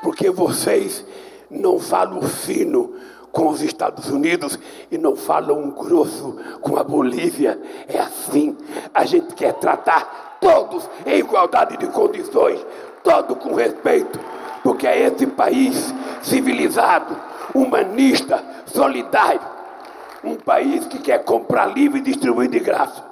porque 0.04 0.30
vocês 0.30 1.04
não 1.50 1.80
falam 1.80 2.22
fino 2.22 2.94
com 3.32 3.48
os 3.48 3.62
Estados 3.62 4.10
Unidos 4.10 4.60
e 4.92 4.98
não 4.98 5.16
falam 5.16 5.72
grosso 5.72 6.38
com 6.62 6.78
a 6.78 6.84
Bolívia. 6.84 7.60
É 7.88 8.00
assim. 8.00 8.58
A 8.94 9.06
gente 9.06 9.34
quer 9.34 9.54
tratar 9.54 10.38
todos 10.42 10.88
em 11.06 11.20
igualdade 11.20 11.78
de 11.78 11.88
condições, 11.88 12.64
todo 13.04 13.36
com 13.36 13.56
respeito 13.56 14.20
porque 14.68 14.86
é 14.86 15.08
esse 15.08 15.26
país 15.26 15.94
civilizado, 16.22 17.16
humanista, 17.54 18.44
solidário, 18.66 19.40
um 20.28 20.36
país 20.36 20.86
que 20.86 21.00
quer 21.00 21.24
comprar 21.24 21.66
livre 21.68 22.00
e 22.00 22.04
distribuir 22.04 22.50
de 22.50 22.60
graça, 22.60 23.04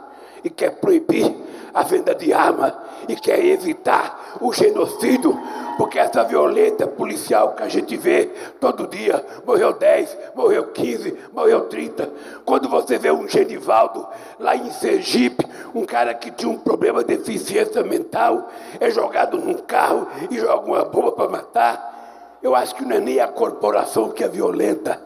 e 0.44 0.50
quer 0.50 0.72
proibir 0.72 1.34
a 1.74 1.84
venda 1.84 2.16
de 2.16 2.32
arma, 2.32 2.74
e 3.08 3.16
quer 3.16 3.44
evitar 3.44 4.38
o 4.40 4.54
genocídio, 4.54 5.38
porque 5.78 6.00
essa 6.00 6.24
violência 6.24 6.88
policial 6.88 7.54
que 7.54 7.64
a 7.64 7.68
gente 7.68 7.98
vê 7.98 8.28
todo 8.60 8.88
dia, 8.88 9.24
morreu 9.46 9.74
10, 9.74 10.18
morreu 10.34 10.68
15, 10.68 11.18
morreu 11.34 11.68
30. 11.68 12.10
Quando 12.46 12.70
você 12.70 12.98
vê 12.98 13.12
um 13.12 13.28
Genivaldo 13.28 14.08
lá 14.40 14.56
em 14.56 14.72
Sergipe, 14.72 15.46
um 15.74 15.86
cara 15.86 16.14
que 16.14 16.32
tinha 16.32 16.50
um 16.50 16.58
problema 16.58 17.04
de 17.04 17.18
deficiência 17.18 17.84
mental, 17.84 18.50
é 18.80 18.90
jogado 18.90 19.38
num 19.38 19.56
carro 19.56 20.08
e 20.32 20.40
joga 20.40 20.66
uma 20.66 20.86
bomba 20.86 21.12
para 21.12 21.30
matar. 21.30 22.38
Eu 22.42 22.56
acho 22.56 22.76
que 22.76 22.86
não 22.86 22.96
é 22.96 23.00
nem 23.00 23.20
a 23.20 23.28
corporação 23.28 24.10
que 24.10 24.24
é 24.24 24.28
violenta, 24.28 25.02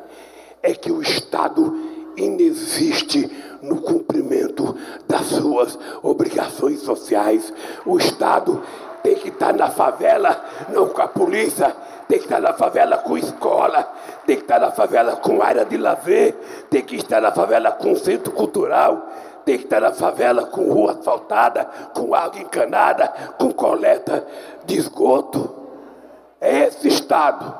é 0.61 0.73
que 0.73 0.91
o 0.91 1.01
Estado 1.01 1.88
inexiste 2.19 3.29
no 3.61 3.81
cumprimento 3.81 4.75
das 5.07 5.25
suas 5.27 5.77
obrigações 6.01 6.81
sociais. 6.81 7.53
O 7.85 7.97
Estado 7.97 8.61
tem 9.03 9.15
que 9.15 9.29
estar 9.29 9.53
na 9.53 9.69
favela, 9.69 10.43
não 10.69 10.87
com 10.89 11.01
a 11.01 11.07
polícia, 11.07 11.75
tem 12.07 12.17
que 12.17 12.25
estar 12.25 12.41
na 12.41 12.53
favela 12.53 12.97
com 12.97 13.17
escola, 13.17 13.91
tem 14.25 14.37
que 14.37 14.43
estar 14.43 14.59
na 14.59 14.71
favela 14.71 15.15
com 15.17 15.41
área 15.41 15.65
de 15.65 15.77
lazer, 15.77 16.33
tem 16.69 16.81
que 16.81 16.95
estar 16.95 17.21
na 17.21 17.31
favela 17.31 17.71
com 17.71 17.95
centro 17.95 18.31
cultural, 18.31 19.07
tem 19.45 19.57
que 19.57 19.65
estar 19.65 19.81
na 19.81 19.91
favela 19.91 20.45
com 20.45 20.71
rua 20.71 20.93
asfaltada, 20.93 21.65
com 21.93 22.13
água 22.13 22.39
encanada, 22.39 23.07
com 23.37 23.51
coleta 23.51 24.25
de 24.65 24.77
esgoto. 24.77 25.55
É 26.41 26.67
esse 26.67 26.87
Estado 26.87 27.55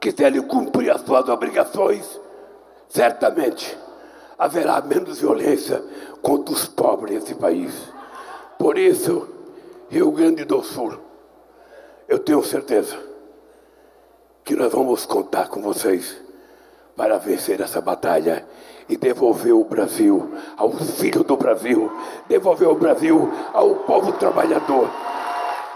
que, 0.00 0.10
se 0.10 0.22
ele 0.22 0.42
cumprir 0.42 0.90
as 0.90 1.00
suas 1.00 1.28
obrigações, 1.28 2.20
certamente 2.88 3.83
haverá 4.38 4.80
menos 4.80 5.20
violência 5.20 5.82
contra 6.22 6.54
os 6.54 6.66
pobres 6.66 7.14
nesse 7.14 7.34
país. 7.34 7.72
Por 8.58 8.78
isso, 8.78 9.28
Rio 9.90 10.10
Grande 10.12 10.44
do 10.44 10.62
Sul, 10.62 10.94
eu 12.08 12.18
tenho 12.18 12.42
certeza 12.42 12.96
que 14.44 14.54
nós 14.54 14.72
vamos 14.72 15.06
contar 15.06 15.48
com 15.48 15.62
vocês 15.62 16.16
para 16.96 17.18
vencer 17.18 17.60
essa 17.60 17.80
batalha 17.80 18.46
e 18.88 18.96
devolver 18.96 19.54
o 19.54 19.64
Brasil 19.64 20.34
aos 20.56 20.98
filhos 20.98 21.24
do 21.24 21.36
Brasil, 21.36 21.90
devolver 22.28 22.68
o 22.68 22.74
Brasil 22.74 23.32
ao 23.52 23.74
povo 23.76 24.12
trabalhador. 24.12 24.88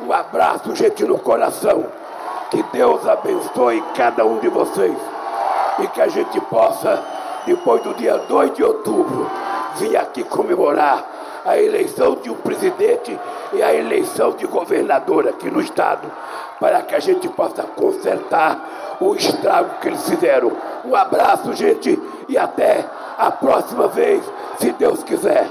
Um 0.00 0.12
abraço, 0.12 0.74
gente, 0.76 1.04
no 1.04 1.18
coração. 1.18 1.86
Que 2.50 2.62
Deus 2.72 3.06
abençoe 3.06 3.82
cada 3.94 4.24
um 4.24 4.38
de 4.38 4.48
vocês 4.48 4.96
e 5.80 5.86
que 5.88 6.00
a 6.00 6.08
gente 6.08 6.40
possa, 6.42 7.02
depois 7.48 7.82
do 7.82 7.94
dia 7.94 8.18
2 8.18 8.52
de 8.52 8.62
outubro, 8.62 9.26
vir 9.76 9.96
aqui 9.96 10.22
comemorar 10.22 11.02
a 11.46 11.56
eleição 11.56 12.16
de 12.16 12.28
um 12.30 12.34
presidente 12.34 13.18
e 13.54 13.62
a 13.62 13.74
eleição 13.74 14.32
de 14.32 14.46
governador 14.46 15.26
aqui 15.26 15.50
no 15.50 15.58
estado, 15.58 16.12
para 16.60 16.82
que 16.82 16.94
a 16.94 17.00
gente 17.00 17.26
possa 17.30 17.62
consertar 17.62 18.98
o 19.00 19.14
estrago 19.14 19.80
que 19.80 19.88
eles 19.88 20.06
fizeram. 20.06 20.52
Um 20.84 20.94
abraço, 20.94 21.54
gente, 21.54 21.98
e 22.28 22.36
até 22.36 22.84
a 23.16 23.30
próxima 23.30 23.88
vez, 23.88 24.22
se 24.58 24.70
Deus 24.72 25.02
quiser. 25.02 25.46